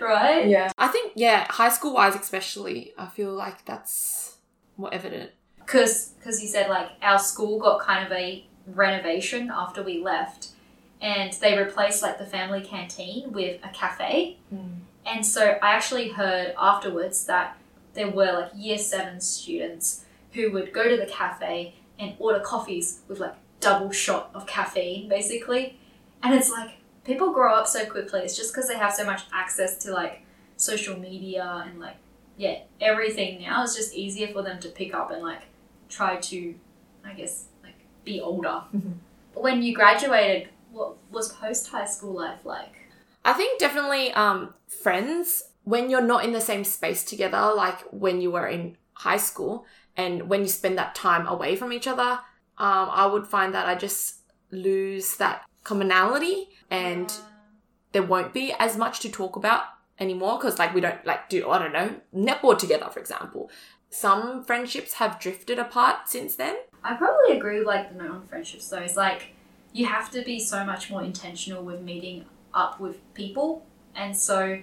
right? 0.00 0.46
Yeah. 0.46 0.72
I 0.78 0.88
think 0.88 1.12
yeah, 1.14 1.46
high 1.50 1.68
school 1.68 1.94
wise 1.94 2.14
especially, 2.14 2.92
I 2.96 3.06
feel 3.06 3.32
like 3.32 3.64
that's 3.64 4.36
more 4.76 4.92
evident. 4.92 5.32
Because 5.58 6.14
you 6.24 6.48
said 6.48 6.70
like 6.70 6.88
our 7.02 7.18
school 7.18 7.58
got 7.58 7.80
kind 7.80 8.06
of 8.06 8.12
a 8.12 8.47
renovation 8.74 9.50
after 9.52 9.82
we 9.82 10.02
left 10.02 10.50
and 11.00 11.32
they 11.34 11.56
replaced 11.56 12.02
like 12.02 12.18
the 12.18 12.26
family 12.26 12.60
canteen 12.60 13.32
with 13.32 13.60
a 13.64 13.68
cafe. 13.68 14.36
Hmm. 14.50 14.80
And 15.06 15.24
so 15.24 15.58
I 15.62 15.72
actually 15.74 16.10
heard 16.10 16.54
afterwards 16.58 17.24
that 17.26 17.56
there 17.94 18.10
were 18.10 18.32
like 18.32 18.50
year 18.54 18.78
seven 18.78 19.20
students 19.20 20.04
who 20.32 20.50
would 20.52 20.72
go 20.72 20.88
to 20.88 20.96
the 20.96 21.06
cafe 21.06 21.74
and 21.98 22.14
order 22.18 22.40
coffees 22.40 23.00
with 23.08 23.20
like 23.20 23.34
double 23.60 23.90
shot 23.90 24.30
of 24.34 24.46
caffeine 24.46 25.08
basically. 25.08 25.78
And 26.22 26.34
it's 26.34 26.50
like 26.50 26.78
people 27.04 27.32
grow 27.32 27.54
up 27.54 27.66
so 27.66 27.86
quickly. 27.86 28.20
It's 28.20 28.36
just 28.36 28.52
because 28.52 28.68
they 28.68 28.76
have 28.76 28.92
so 28.92 29.04
much 29.04 29.22
access 29.32 29.78
to 29.84 29.92
like 29.92 30.22
social 30.56 30.98
media 30.98 31.64
and 31.66 31.80
like, 31.80 31.96
yeah, 32.36 32.60
everything 32.80 33.40
now. 33.42 33.62
It's 33.62 33.74
just 33.74 33.94
easier 33.94 34.28
for 34.28 34.42
them 34.42 34.60
to 34.60 34.68
pick 34.68 34.94
up 34.94 35.10
and 35.10 35.22
like 35.22 35.42
try 35.88 36.16
to, 36.16 36.54
I 37.04 37.14
guess, 37.14 37.46
be 38.08 38.20
older. 38.20 38.62
when 39.34 39.62
you 39.62 39.74
graduated, 39.74 40.48
what 40.72 40.96
was 41.10 41.32
post 41.32 41.68
high 41.68 41.84
school 41.84 42.14
life 42.14 42.44
like? 42.44 42.74
I 43.24 43.32
think 43.32 43.60
definitely 43.60 44.12
um, 44.12 44.54
friends 44.66 45.50
when 45.64 45.90
you're 45.90 46.00
not 46.00 46.24
in 46.24 46.32
the 46.32 46.40
same 46.40 46.64
space 46.64 47.04
together, 47.04 47.52
like 47.54 47.80
when 47.90 48.22
you 48.22 48.30
were 48.30 48.46
in 48.46 48.76
high 48.94 49.18
school, 49.18 49.66
and 49.96 50.28
when 50.28 50.40
you 50.40 50.48
spend 50.48 50.78
that 50.78 50.94
time 50.94 51.26
away 51.26 51.56
from 51.56 51.72
each 51.72 51.86
other, 51.86 52.20
um, 52.56 52.88
I 52.90 53.04
would 53.06 53.26
find 53.26 53.52
that 53.54 53.68
I 53.68 53.74
just 53.74 54.20
lose 54.50 55.16
that 55.16 55.42
commonality, 55.64 56.48
and 56.70 57.12
there 57.92 58.02
won't 58.02 58.32
be 58.32 58.54
as 58.58 58.78
much 58.78 59.00
to 59.00 59.10
talk 59.10 59.36
about 59.36 59.64
anymore 59.98 60.38
because 60.38 60.58
like 60.58 60.72
we 60.72 60.80
don't 60.80 61.04
like 61.04 61.28
do 61.28 61.50
I 61.50 61.58
don't 61.58 61.72
know 61.72 61.96
netball 62.14 62.56
together, 62.56 62.88
for 62.90 63.00
example. 63.00 63.50
Some 63.90 64.44
friendships 64.44 64.94
have 64.94 65.20
drifted 65.20 65.58
apart 65.58 66.08
since 66.08 66.36
then. 66.36 66.56
I 66.82 66.94
probably 66.94 67.36
agree 67.36 67.58
with 67.58 67.66
like 67.66 67.92
the 67.92 68.02
note 68.02 68.10
on 68.10 68.26
friendships 68.26 68.68
though. 68.68 68.78
It's 68.78 68.96
like 68.96 69.34
you 69.72 69.86
have 69.86 70.10
to 70.12 70.22
be 70.22 70.38
so 70.38 70.64
much 70.64 70.90
more 70.90 71.02
intentional 71.02 71.62
with 71.62 71.82
meeting 71.82 72.24
up 72.54 72.80
with 72.80 72.96
people, 73.14 73.66
and 73.94 74.16
so 74.16 74.60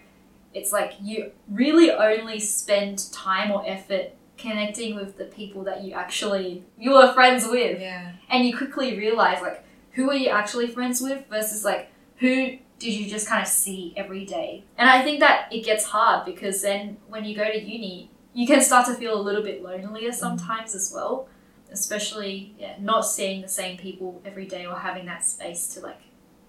it's 0.53 0.71
like 0.71 0.93
you 1.01 1.31
really 1.49 1.91
only 1.91 2.39
spend 2.39 3.11
time 3.11 3.51
or 3.51 3.63
effort 3.67 4.13
connecting 4.37 4.95
with 4.95 5.17
the 5.17 5.25
people 5.25 5.63
that 5.63 5.83
you 5.83 5.93
actually 5.93 6.63
you 6.77 6.95
are 6.95 7.13
friends 7.13 7.47
with, 7.47 7.79
Yeah. 7.79 8.13
and 8.29 8.45
you 8.45 8.55
quickly 8.55 8.97
realize 8.97 9.41
like 9.41 9.63
who 9.91 10.09
are 10.09 10.15
you 10.15 10.29
actually 10.29 10.67
friends 10.67 11.01
with 11.01 11.25
versus 11.29 11.63
like 11.63 11.89
who 12.17 12.57
did 12.79 12.93
you 12.93 13.09
just 13.09 13.27
kind 13.27 13.41
of 13.41 13.47
see 13.47 13.93
every 13.95 14.25
day. 14.25 14.63
And 14.77 14.89
I 14.89 15.01
think 15.01 15.21
that 15.21 15.47
it 15.51 15.63
gets 15.63 15.85
hard 15.85 16.25
because 16.25 16.61
then 16.61 16.97
when 17.07 17.23
you 17.23 17.35
go 17.35 17.45
to 17.45 17.57
uni, 17.57 18.09
you 18.33 18.45
can 18.45 18.61
start 18.61 18.85
to 18.87 18.93
feel 18.95 19.19
a 19.19 19.21
little 19.21 19.41
bit 19.41 19.63
lonelier 19.63 20.11
mm. 20.11 20.13
sometimes 20.13 20.75
as 20.75 20.91
well 20.93 21.29
especially 21.71 22.55
yeah, 22.59 22.75
not 22.79 23.01
seeing 23.01 23.41
the 23.41 23.47
same 23.47 23.77
people 23.77 24.21
every 24.25 24.45
day 24.45 24.65
or 24.65 24.75
having 24.75 25.05
that 25.05 25.25
space 25.25 25.67
to 25.69 25.79
like 25.81 25.99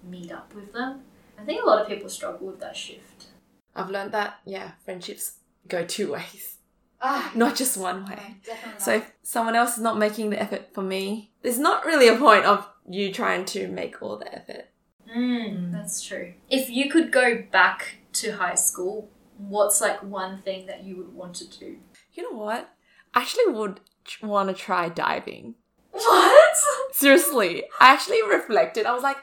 meet 0.03 0.31
up 0.31 0.53
with 0.53 0.73
them. 0.73 1.01
I 1.39 1.43
think 1.43 1.63
a 1.63 1.67
lot 1.67 1.81
of 1.81 1.87
people 1.87 2.09
struggle 2.09 2.47
with 2.47 2.59
that 2.59 2.75
shift. 2.75 3.27
I've 3.75 3.89
learned 3.89 4.11
that 4.13 4.39
yeah, 4.45 4.71
friendships 4.85 5.37
go 5.67 5.85
two 5.85 6.11
ways, 6.13 6.57
Ah, 7.01 7.31
not 7.35 7.55
just 7.55 7.77
one 7.77 8.05
way. 8.05 8.35
definitely. 8.45 8.79
So 8.79 8.93
if 8.95 9.11
someone 9.23 9.55
else 9.55 9.77
is 9.77 9.83
not 9.83 9.97
making 9.97 10.29
the 10.31 10.41
effort 10.41 10.73
for 10.73 10.81
me, 10.81 11.31
there's 11.43 11.59
not 11.59 11.85
really 11.85 12.07
a 12.07 12.17
point 12.17 12.45
of 12.45 12.67
you 12.89 13.11
trying 13.13 13.45
to 13.45 13.67
make 13.67 14.01
all 14.01 14.17
the 14.17 14.33
effort. 14.33 14.65
mm, 15.13 15.71
that's 15.71 16.01
true. 16.01 16.33
If 16.49 16.69
you 16.69 16.89
could 16.89 17.11
go 17.11 17.43
back 17.51 17.97
to 18.13 18.31
high 18.31 18.55
school, 18.55 19.09
what's 19.37 19.81
like 19.81 20.01
one 20.01 20.41
thing 20.41 20.65
that 20.67 20.83
you 20.83 20.95
would 20.95 21.13
want 21.13 21.35
to 21.35 21.45
do? 21.59 21.77
You 22.13 22.23
know 22.31 22.37
what? 22.39 22.69
I 23.13 23.21
actually 23.21 23.53
would 23.53 23.79
want 24.21 24.49
to 24.49 24.55
try 24.55 24.89
diving. 24.89 25.55
What? 25.91 26.57
Seriously, 26.91 27.63
I 27.79 27.93
actually 27.93 28.23
reflected. 28.23 28.85
I 28.85 28.93
was 28.93 29.03
like, 29.03 29.17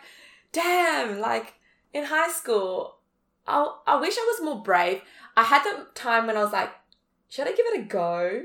damn, 0.52 1.20
like 1.20 1.54
in 1.92 2.04
high 2.04 2.30
school, 2.30 2.96
I, 3.46 3.66
I 3.86 4.00
wish 4.00 4.16
I 4.16 4.32
was 4.32 4.44
more 4.44 4.62
brave. 4.62 5.02
I 5.36 5.44
had 5.44 5.64
the 5.64 5.86
time 5.94 6.26
when 6.26 6.36
I 6.36 6.42
was 6.44 6.52
like, 6.52 6.70
should 7.28 7.46
I 7.48 7.52
give 7.52 7.66
it 7.66 7.80
a 7.80 7.84
go? 7.84 8.42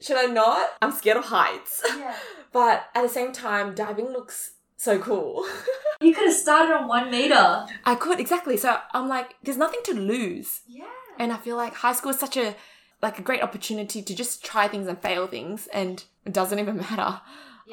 Should 0.00 0.16
I 0.16 0.26
not? 0.26 0.70
I'm 0.82 0.92
scared 0.92 1.16
of 1.16 1.24
heights. 1.24 1.82
Yeah. 1.98 2.16
But 2.52 2.84
at 2.94 3.02
the 3.02 3.08
same 3.08 3.32
time, 3.32 3.74
diving 3.74 4.08
looks 4.10 4.52
so 4.76 4.98
cool. 4.98 5.46
You 6.00 6.12
could 6.12 6.26
have 6.26 6.34
started 6.34 6.74
on 6.74 6.88
one 6.88 7.10
meter. 7.10 7.64
I 7.84 7.94
could, 7.94 8.20
exactly. 8.20 8.58
So 8.58 8.76
I'm 8.92 9.08
like, 9.08 9.36
there's 9.42 9.56
nothing 9.56 9.80
to 9.84 9.94
lose. 9.94 10.60
Yeah. 10.66 10.84
And 11.18 11.32
I 11.32 11.38
feel 11.38 11.56
like 11.56 11.72
high 11.72 11.94
school 11.94 12.10
is 12.10 12.18
such 12.18 12.36
a 12.36 12.56
like 13.04 13.18
a 13.18 13.22
great 13.22 13.42
opportunity 13.42 14.02
to 14.02 14.14
just 14.14 14.44
try 14.44 14.66
things 14.66 14.86
and 14.88 14.98
fail 14.98 15.26
things 15.28 15.68
and 15.72 16.04
it 16.24 16.32
doesn't 16.32 16.58
even 16.58 16.76
matter. 16.86 17.20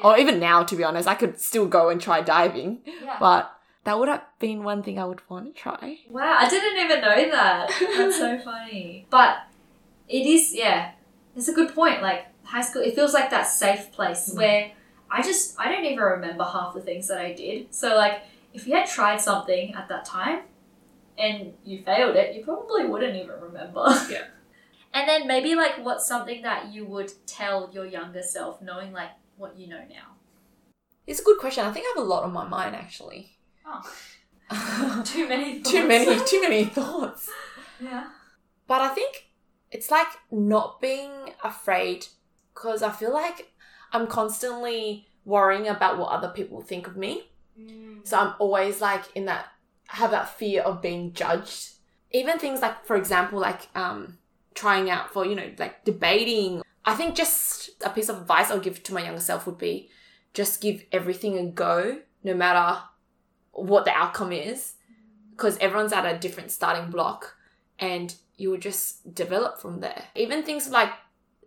Or 0.04 0.16
even 0.16 0.38
now, 0.40 0.62
to 0.62 0.74
be 0.76 0.84
honest, 0.84 1.06
I 1.08 1.14
could 1.14 1.38
still 1.40 1.66
go 1.66 1.88
and 1.90 2.00
try 2.00 2.20
diving. 2.22 2.80
yeah. 2.86 3.16
But 3.20 3.52
that 3.84 3.98
would 3.98 4.08
have 4.08 4.22
been 4.38 4.62
one 4.64 4.82
thing 4.82 4.98
I 4.98 5.04
would 5.04 5.20
want 5.28 5.44
to 5.54 5.60
try. 5.60 5.98
Wow, 6.08 6.36
I 6.38 6.48
didn't 6.48 6.78
even 6.84 7.00
know 7.02 7.30
that. 7.30 7.68
That's 7.96 8.16
so 8.16 8.38
funny. 8.44 9.06
But 9.10 9.36
it 10.08 10.24
is, 10.26 10.54
yeah, 10.54 10.92
it's 11.36 11.48
a 11.48 11.52
good 11.52 11.74
point. 11.74 12.00
Like 12.00 12.26
high 12.44 12.62
school, 12.62 12.82
it 12.82 12.94
feels 12.94 13.12
like 13.12 13.28
that 13.30 13.42
safe 13.42 13.92
place 13.92 14.30
Mm. 14.32 14.36
where 14.38 14.72
I 15.10 15.20
just, 15.22 15.58
I 15.60 15.70
don't 15.70 15.84
even 15.84 15.98
remember 15.98 16.44
half 16.44 16.72
the 16.74 16.80
things 16.80 17.08
that 17.08 17.18
I 17.18 17.32
did. 17.34 17.74
So, 17.74 17.94
like, 17.96 18.22
if 18.54 18.66
you 18.66 18.74
had 18.74 18.86
tried 18.88 19.20
something 19.20 19.74
at 19.74 19.88
that 19.90 20.04
time 20.06 20.40
and 21.18 21.52
you 21.64 21.82
failed 21.82 22.16
it, 22.16 22.34
you 22.34 22.42
probably 22.44 22.86
wouldn't 22.86 23.16
even 23.16 23.36
remember. 23.40 23.84
Yeah. 24.10 24.24
And 24.94 25.08
then 25.08 25.26
maybe, 25.26 25.54
like, 25.54 25.84
what's 25.84 26.06
something 26.06 26.42
that 26.42 26.72
you 26.72 26.84
would 26.84 27.12
tell 27.26 27.70
your 27.72 27.86
younger 27.86 28.22
self 28.22 28.60
knowing, 28.60 28.92
like, 28.92 29.10
what 29.36 29.58
you 29.58 29.68
know 29.68 29.80
now? 29.88 30.16
It's 31.06 31.20
a 31.20 31.24
good 31.24 31.38
question. 31.38 31.64
I 31.64 31.72
think 31.72 31.86
I 31.86 31.92
have 31.96 32.04
a 32.04 32.08
lot 32.08 32.24
on 32.24 32.32
my 32.32 32.46
mind 32.46 32.76
actually. 32.76 33.36
Oh, 33.66 35.02
too 35.04 35.28
many 35.28 35.58
thoughts. 35.58 35.70
too 35.70 35.88
many, 35.88 36.24
too 36.26 36.40
many 36.42 36.64
thoughts. 36.64 37.28
Yeah. 37.80 38.10
But 38.68 38.80
I 38.80 38.90
think 38.90 39.26
it's 39.72 39.90
like 39.90 40.06
not 40.30 40.80
being 40.80 41.10
afraid 41.42 42.06
because 42.54 42.80
I 42.80 42.90
feel 42.90 43.12
like 43.12 43.50
I'm 43.92 44.06
constantly 44.06 45.08
worrying 45.24 45.66
about 45.66 45.98
what 45.98 46.10
other 46.12 46.28
people 46.28 46.60
think 46.60 46.86
of 46.86 46.96
me. 46.96 47.24
So 48.04 48.16
I'm 48.16 48.34
always 48.38 48.80
like 48.80 49.02
in 49.16 49.24
that 49.24 49.46
have 49.88 50.12
that 50.12 50.38
fear 50.38 50.62
of 50.62 50.80
being 50.80 51.12
judged. 51.12 51.70
Even 52.12 52.38
things 52.38 52.60
like 52.60 52.84
for 52.84 52.94
example 52.94 53.40
like 53.40 53.62
um 53.74 54.18
trying 54.54 54.90
out 54.90 55.12
for, 55.12 55.24
you 55.24 55.34
know, 55.34 55.50
like 55.58 55.84
debating. 55.84 56.62
I 56.84 56.94
think 56.94 57.14
just 57.14 57.70
a 57.84 57.90
piece 57.90 58.08
of 58.08 58.18
advice 58.18 58.50
I'll 58.50 58.60
give 58.60 58.82
to 58.82 58.94
my 58.94 59.04
younger 59.04 59.20
self 59.20 59.46
would 59.46 59.58
be 59.58 59.90
just 60.34 60.60
give 60.60 60.84
everything 60.92 61.38
a 61.38 61.46
go 61.46 61.98
no 62.24 62.34
matter 62.34 62.80
what 63.52 63.84
the 63.84 63.92
outcome 63.92 64.32
is 64.32 64.74
because 65.30 65.58
everyone's 65.58 65.92
at 65.92 66.06
a 66.06 66.18
different 66.18 66.50
starting 66.50 66.90
block 66.90 67.36
and 67.78 68.14
you 68.36 68.50
will 68.50 68.58
just 68.58 69.14
develop 69.14 69.58
from 69.58 69.80
there. 69.80 70.04
Even 70.14 70.42
things 70.42 70.68
like 70.68 70.90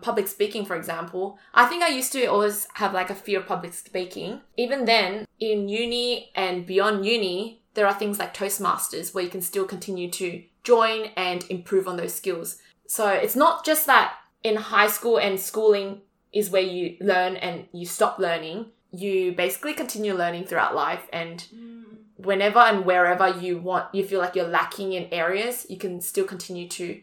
public 0.01 0.27
speaking, 0.27 0.65
for 0.65 0.75
example, 0.75 1.39
I 1.53 1.65
think 1.65 1.83
I 1.83 1.89
used 1.89 2.11
to 2.13 2.25
always 2.25 2.67
have 2.75 2.93
like 2.93 3.09
a 3.09 3.15
fear 3.15 3.39
of 3.39 3.47
public 3.47 3.73
speaking. 3.73 4.41
Even 4.57 4.85
then, 4.85 5.25
in 5.39 5.69
uni 5.69 6.31
and 6.35 6.65
beyond 6.65 7.05
uni, 7.05 7.61
there 7.73 7.87
are 7.87 7.93
things 7.93 8.19
like 8.19 8.33
Toastmasters 8.33 9.13
where 9.13 9.23
you 9.23 9.29
can 9.29 9.41
still 9.41 9.65
continue 9.65 10.09
to 10.11 10.43
join 10.63 11.11
and 11.15 11.45
improve 11.49 11.87
on 11.87 11.97
those 11.97 12.13
skills. 12.13 12.57
So 12.87 13.09
it's 13.09 13.35
not 13.35 13.65
just 13.65 13.85
that 13.87 14.13
in 14.43 14.55
high 14.55 14.87
school 14.87 15.17
and 15.17 15.39
schooling 15.39 16.01
is 16.31 16.49
where 16.49 16.61
you 16.61 16.97
learn 17.01 17.35
and 17.37 17.65
you 17.71 17.85
stop 17.85 18.19
learning. 18.19 18.67
You 18.91 19.33
basically 19.33 19.73
continue 19.73 20.13
learning 20.13 20.45
throughout 20.45 20.75
life 20.75 21.07
and 21.11 21.45
mm. 21.53 21.83
whenever 22.17 22.59
and 22.59 22.85
wherever 22.85 23.27
you 23.27 23.57
want 23.57 23.93
you 23.93 24.05
feel 24.05 24.19
like 24.19 24.35
you're 24.35 24.47
lacking 24.47 24.93
in 24.93 25.07
areas 25.11 25.65
you 25.69 25.77
can 25.77 25.99
still 25.99 26.23
continue 26.23 26.65
to 26.69 27.01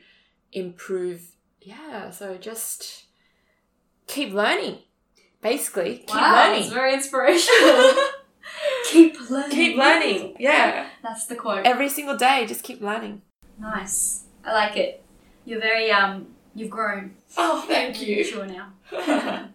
improve 0.52 1.32
yeah 1.60 2.10
so 2.10 2.36
just 2.38 3.04
keep 4.06 4.32
learning 4.32 4.78
basically 5.42 5.98
keep 5.98 6.14
wow, 6.14 6.46
learning 6.46 6.62
It's 6.62 6.72
very 6.72 6.94
inspirational. 6.94 7.92
keep 8.86 9.30
learning. 9.30 9.50
Keep 9.50 9.76
learning. 9.76 10.36
Yeah. 10.38 10.88
That's 11.02 11.26
the 11.26 11.36
quote. 11.36 11.66
every 11.66 11.90
single 11.90 12.16
day 12.16 12.46
just 12.46 12.64
keep 12.64 12.80
learning 12.80 13.20
Nice. 13.58 14.24
I 14.44 14.52
like 14.52 14.76
it. 14.76 15.04
You're 15.44 15.60
very 15.60 15.90
um. 15.90 16.28
You've 16.54 16.70
grown. 16.70 17.14
Oh, 17.36 17.64
thank 17.66 18.00
You're 18.00 18.18
you. 18.18 18.24
Sure 18.24 18.46
now. 18.46 18.72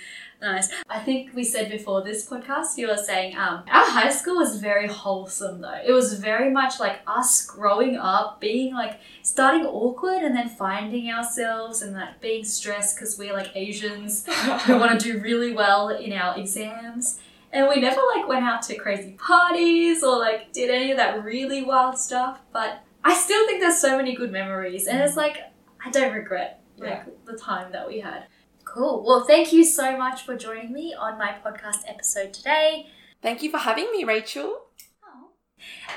nice. 0.40 0.70
I 0.88 1.00
think 1.00 1.34
we 1.34 1.44
said 1.44 1.70
before 1.70 2.02
this 2.02 2.28
podcast, 2.28 2.76
you 2.76 2.88
were 2.88 2.96
saying 2.96 3.36
um, 3.36 3.62
our 3.70 3.86
high 3.86 4.10
school 4.10 4.36
was 4.36 4.60
very 4.60 4.88
wholesome 4.88 5.60
though. 5.60 5.78
It 5.86 5.92
was 5.92 6.14
very 6.14 6.50
much 6.50 6.80
like 6.80 7.00
us 7.06 7.46
growing 7.46 7.96
up, 7.96 8.40
being 8.40 8.74
like 8.74 9.00
starting 9.22 9.64
awkward 9.66 10.22
and 10.22 10.34
then 10.34 10.48
finding 10.48 11.10
ourselves 11.10 11.82
and 11.82 11.94
like 11.94 12.20
being 12.20 12.44
stressed 12.44 12.96
because 12.96 13.18
we're 13.18 13.32
like 13.32 13.54
Asians 13.54 14.26
who 14.64 14.78
want 14.78 14.98
to 14.98 15.12
do 15.12 15.20
really 15.22 15.52
well 15.52 15.88
in 15.88 16.12
our 16.12 16.38
exams. 16.38 17.20
And 17.52 17.68
we 17.68 17.80
never 17.80 18.00
like 18.14 18.28
went 18.28 18.44
out 18.44 18.62
to 18.62 18.76
crazy 18.76 19.12
parties 19.18 20.04
or 20.04 20.18
like 20.18 20.52
did 20.52 20.70
any 20.70 20.92
of 20.92 20.96
that 20.98 21.24
really 21.24 21.62
wild 21.62 21.98
stuff. 21.98 22.40
But 22.52 22.82
I 23.04 23.14
still 23.14 23.46
think 23.46 23.60
there's 23.60 23.78
so 23.80 23.96
many 23.96 24.14
good 24.14 24.30
memories, 24.32 24.86
and 24.86 25.00
it's 25.00 25.16
like 25.16 25.38
I 25.84 25.90
don't 25.90 26.12
regret 26.14 26.62
like 26.78 27.04
the 27.26 27.36
time 27.36 27.72
that 27.72 27.86
we 27.88 28.00
had. 28.00 28.26
Cool. 28.64 29.02
Well, 29.06 29.24
thank 29.24 29.52
you 29.52 29.64
so 29.64 29.96
much 29.96 30.22
for 30.24 30.36
joining 30.36 30.72
me 30.72 30.94
on 30.94 31.18
my 31.18 31.34
podcast 31.44 31.78
episode 31.86 32.32
today. 32.32 32.86
thank 33.22 33.42
you 33.42 33.50
for 33.50 33.58
having 33.58 33.90
me 33.92 34.04
rachel 34.04 34.48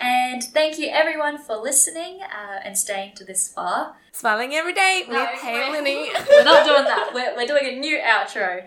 And 0.01 0.43
thank 0.43 0.77
you 0.79 0.89
everyone 0.89 1.37
for 1.37 1.55
listening 1.55 2.19
uh, 2.21 2.59
and 2.65 2.77
staying 2.77 3.15
to 3.15 3.23
this 3.23 3.47
far. 3.47 3.95
smiling 4.11 4.53
every 4.53 4.73
day 4.73 5.05
No, 5.07 5.19
with 5.19 5.39
Haley. 5.41 6.09
We're 6.29 6.43
not 6.43 6.65
doing 6.65 6.83
that. 6.83 7.11
We're, 7.13 7.35
we're 7.37 7.47
doing 7.47 7.65
a 7.75 7.79
new 7.79 7.97
outro. 7.99 8.63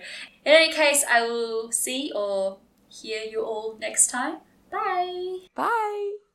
In 0.47 0.53
any 0.53 0.73
case, 0.73 1.05
I 1.11 1.23
will 1.27 1.71
see 1.73 2.13
or 2.15 2.59
hear 2.89 3.23
you 3.23 3.43
all 3.45 3.77
next 3.81 4.07
time. 4.09 4.39
Bye. 4.71 5.39
Bye. 5.55 6.26